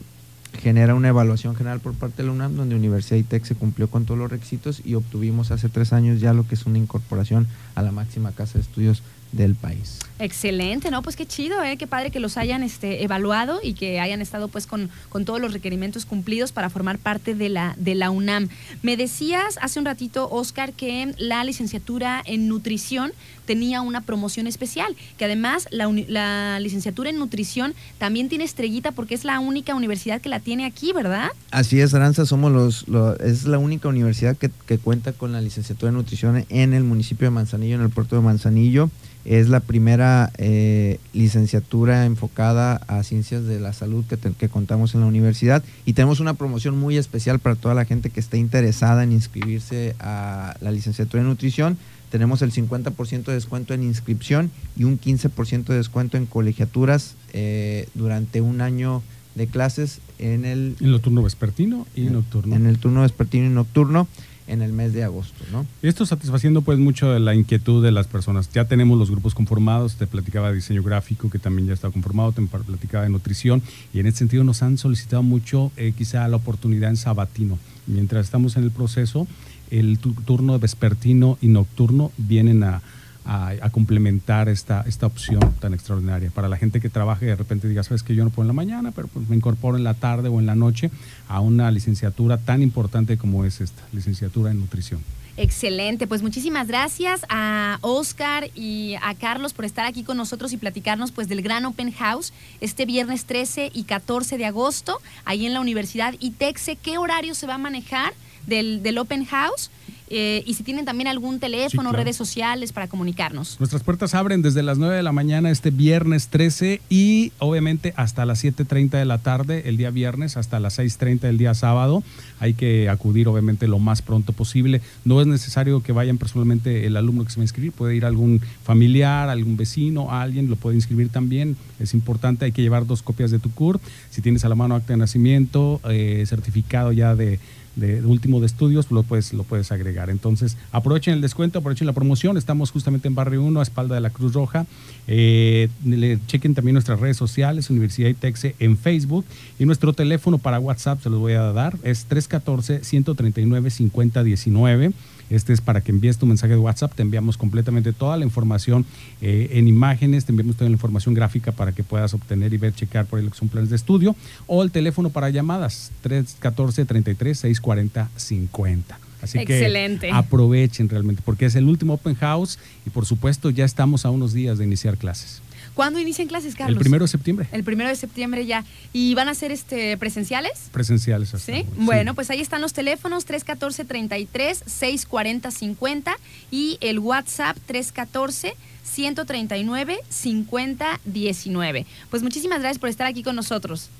[0.58, 4.04] genera una evaluación general por parte de la UNAM, donde Universidad ITEC se cumplió con
[4.04, 7.82] todos los requisitos y obtuvimos hace tres años ya lo que es una incorporación a
[7.82, 9.02] la máxima casa de estudios
[9.32, 9.98] del país.
[10.20, 11.02] Excelente, ¿no?
[11.02, 11.76] Pues qué chido, ¿eh?
[11.76, 15.40] Qué padre que los hayan este, evaluado y que hayan estado pues con, con todos
[15.40, 18.48] los requerimientos cumplidos para formar parte de la, de la UNAM.
[18.82, 23.12] Me decías hace un ratito, Oscar, que la licenciatura en nutrición
[23.44, 29.14] tenía una promoción especial, que además la, la licenciatura en nutrición también tiene estrellita porque
[29.14, 31.30] es la única universidad que la tiene aquí, ¿verdad?
[31.50, 32.86] Así es, Aranza, somos los,
[33.20, 37.26] es la única universidad que, que cuenta con la licenciatura en nutrición en el municipio
[37.26, 38.90] de Manzanillo, en el puerto de Manzanillo.
[39.24, 40.03] Es la primera
[40.38, 45.92] eh, licenciatura enfocada a ciencias de la salud que, que, contamos en la universidad y
[45.92, 50.56] tenemos una promoción muy especial para toda la gente que esté interesada en inscribirse a
[50.60, 51.78] la licenciatura en nutrición.
[52.10, 57.88] Tenemos el 50% de descuento en inscripción y un 15% de descuento en colegiaturas eh,
[57.94, 59.02] durante un año
[59.34, 60.76] de clases en el...
[60.80, 62.54] En el turno vespertino y nocturno.
[62.54, 64.06] En el turno vespertino y nocturno
[64.46, 65.66] en el mes de agosto, ¿no?
[65.82, 68.50] Esto satisfaciendo pues mucho la inquietud de las personas.
[68.52, 72.32] Ya tenemos los grupos conformados, te platicaba de diseño gráfico que también ya está conformado,
[72.32, 76.36] te platicaba de nutrición y en ese sentido nos han solicitado mucho eh, quizá la
[76.36, 77.58] oportunidad en sabatino.
[77.86, 79.26] Mientras estamos en el proceso,
[79.70, 82.82] el turno vespertino y nocturno vienen a,
[83.24, 86.30] a, complementar esta, esta opción tan extraordinaria.
[86.30, 88.48] Para la gente que trabaja y de repente diga, sabes que yo no puedo en
[88.48, 90.90] la mañana, pero pues me incorporo en la tarde o en la noche
[91.28, 95.00] a una licenciatura tan importante como es esta, licenciatura en nutrición.
[95.36, 100.58] Excelente, pues muchísimas gracias a Oscar y a Carlos por estar aquí con nosotros y
[100.58, 105.52] platicarnos pues del gran Open House este viernes 13 y 14 de agosto ahí en
[105.52, 106.76] la Universidad ITEXE.
[106.76, 108.14] ¿Qué horario se va a manejar
[108.46, 109.72] del, del Open House?
[110.08, 113.58] Eh, y si tienen también algún teléfono, redes sociales para comunicarnos.
[113.58, 118.26] Nuestras puertas abren desde las 9 de la mañana este viernes 13 y obviamente hasta
[118.26, 122.02] las 7.30 de la tarde el día viernes, hasta las 6.30 el día sábado.
[122.38, 124.82] Hay que acudir obviamente lo más pronto posible.
[125.04, 128.04] No es necesario que vayan personalmente el alumno que se va a inscribir, puede ir
[128.04, 131.56] algún familiar, algún vecino, alguien lo puede inscribir también.
[131.80, 133.80] Es importante, hay que llevar dos copias de tu CUR.
[134.10, 137.38] Si tienes a la mano acta de nacimiento, eh, certificado ya de
[137.76, 140.10] de, último de estudios, lo puedes, lo puedes agregar.
[140.10, 142.36] Entonces, aprovechen el descuento, aprovechen la promoción.
[142.36, 144.66] Estamos justamente en Barrio 1, a espalda de la Cruz Roja.
[145.06, 149.24] Eh, le, chequen también nuestras redes sociales, Universidad ITEXE en Facebook.
[149.58, 154.92] Y nuestro teléfono para WhatsApp, se los voy a dar, es 314-139-5019.
[155.30, 156.92] Este es para que envíes tu mensaje de WhatsApp.
[156.94, 158.84] Te enviamos completamente toda la información
[159.20, 162.74] eh, en imágenes, te enviamos toda la información gráfica para que puedas obtener y ver,
[162.74, 164.16] checar por ahí lo que son planes de estudio.
[164.46, 168.82] O el teléfono para llamadas, 314-33-640-50.
[169.22, 170.08] Así Excelente.
[170.08, 174.10] que aprovechen realmente, porque es el último open house y por supuesto ya estamos a
[174.10, 175.40] unos días de iniciar clases.
[175.74, 176.76] ¿Cuándo inician clases, Carlos?
[176.76, 177.48] El primero de septiembre.
[177.52, 178.64] El primero de septiembre ya.
[178.92, 180.52] ¿Y van a ser este, presenciales?
[180.72, 181.34] Presenciales.
[181.34, 181.66] Hasta ¿Sí?
[181.76, 186.14] Bueno, pues ahí están los teléfonos 314-33-640-50
[186.50, 188.54] y el WhatsApp 314
[188.84, 191.86] 139 5019.
[192.10, 193.90] Pues muchísimas gracias por estar aquí con nosotros.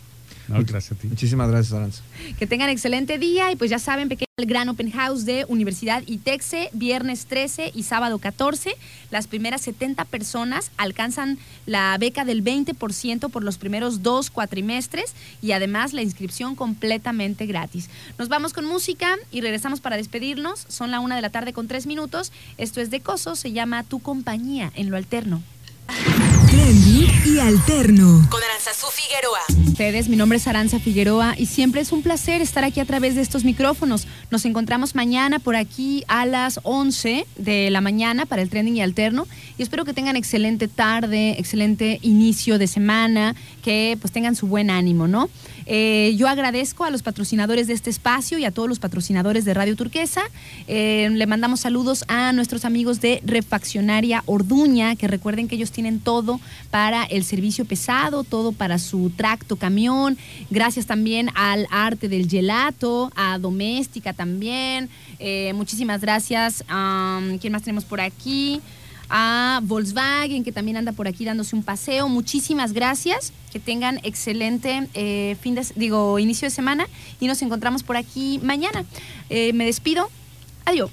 [0.48, 1.08] No, gracias a ti.
[1.08, 2.02] Muchísimas gracias, Aranza.
[2.38, 6.02] Que tengan excelente día y pues ya saben, pequeño el Gran Open House de Universidad
[6.06, 8.74] ITEXE, viernes 13 y sábado 14.
[9.12, 15.52] Las primeras 70 personas alcanzan la beca del 20% por los primeros dos cuatrimestres y
[15.52, 17.88] además la inscripción completamente gratis.
[18.18, 20.66] Nos vamos con música y regresamos para despedirnos.
[20.66, 22.32] Son la una de la tarde con tres minutos.
[22.58, 25.44] Esto es de Coso, se llama Tu compañía en lo alterno.
[26.64, 28.26] Trending y alterno.
[28.30, 29.40] Con Aranzazú Figueroa.
[29.66, 33.16] Ustedes, mi nombre es Aranza Figueroa y siempre es un placer estar aquí a través
[33.16, 34.06] de estos micrófonos.
[34.30, 38.80] Nos encontramos mañana por aquí a las 11 de la mañana para el trending y
[38.80, 39.26] alterno
[39.58, 44.70] y espero que tengan excelente tarde, excelente inicio de semana, que pues tengan su buen
[44.70, 45.28] ánimo, ¿no?
[45.66, 49.54] Eh, yo agradezco a los patrocinadores de este espacio y a todos los patrocinadores de
[49.54, 50.22] Radio Turquesa.
[50.66, 56.00] Eh, le mandamos saludos a nuestros amigos de Refaccionaria Orduña, que recuerden que ellos tienen
[56.00, 56.40] todo
[56.70, 60.18] para el servicio pesado, todo para su tracto camión.
[60.50, 64.88] Gracias también al arte del gelato, a Doméstica también.
[65.18, 66.64] Eh, muchísimas gracias.
[67.40, 68.60] ¿Quién más tenemos por aquí?
[69.08, 72.08] A Volkswagen, que también anda por aquí dándose un paseo.
[72.08, 73.32] Muchísimas gracias.
[73.52, 76.88] Que tengan excelente eh, fin de, digo, inicio de semana
[77.20, 78.84] y nos encontramos por aquí mañana.
[79.30, 80.10] Eh, me despido.
[80.64, 80.90] Adiós.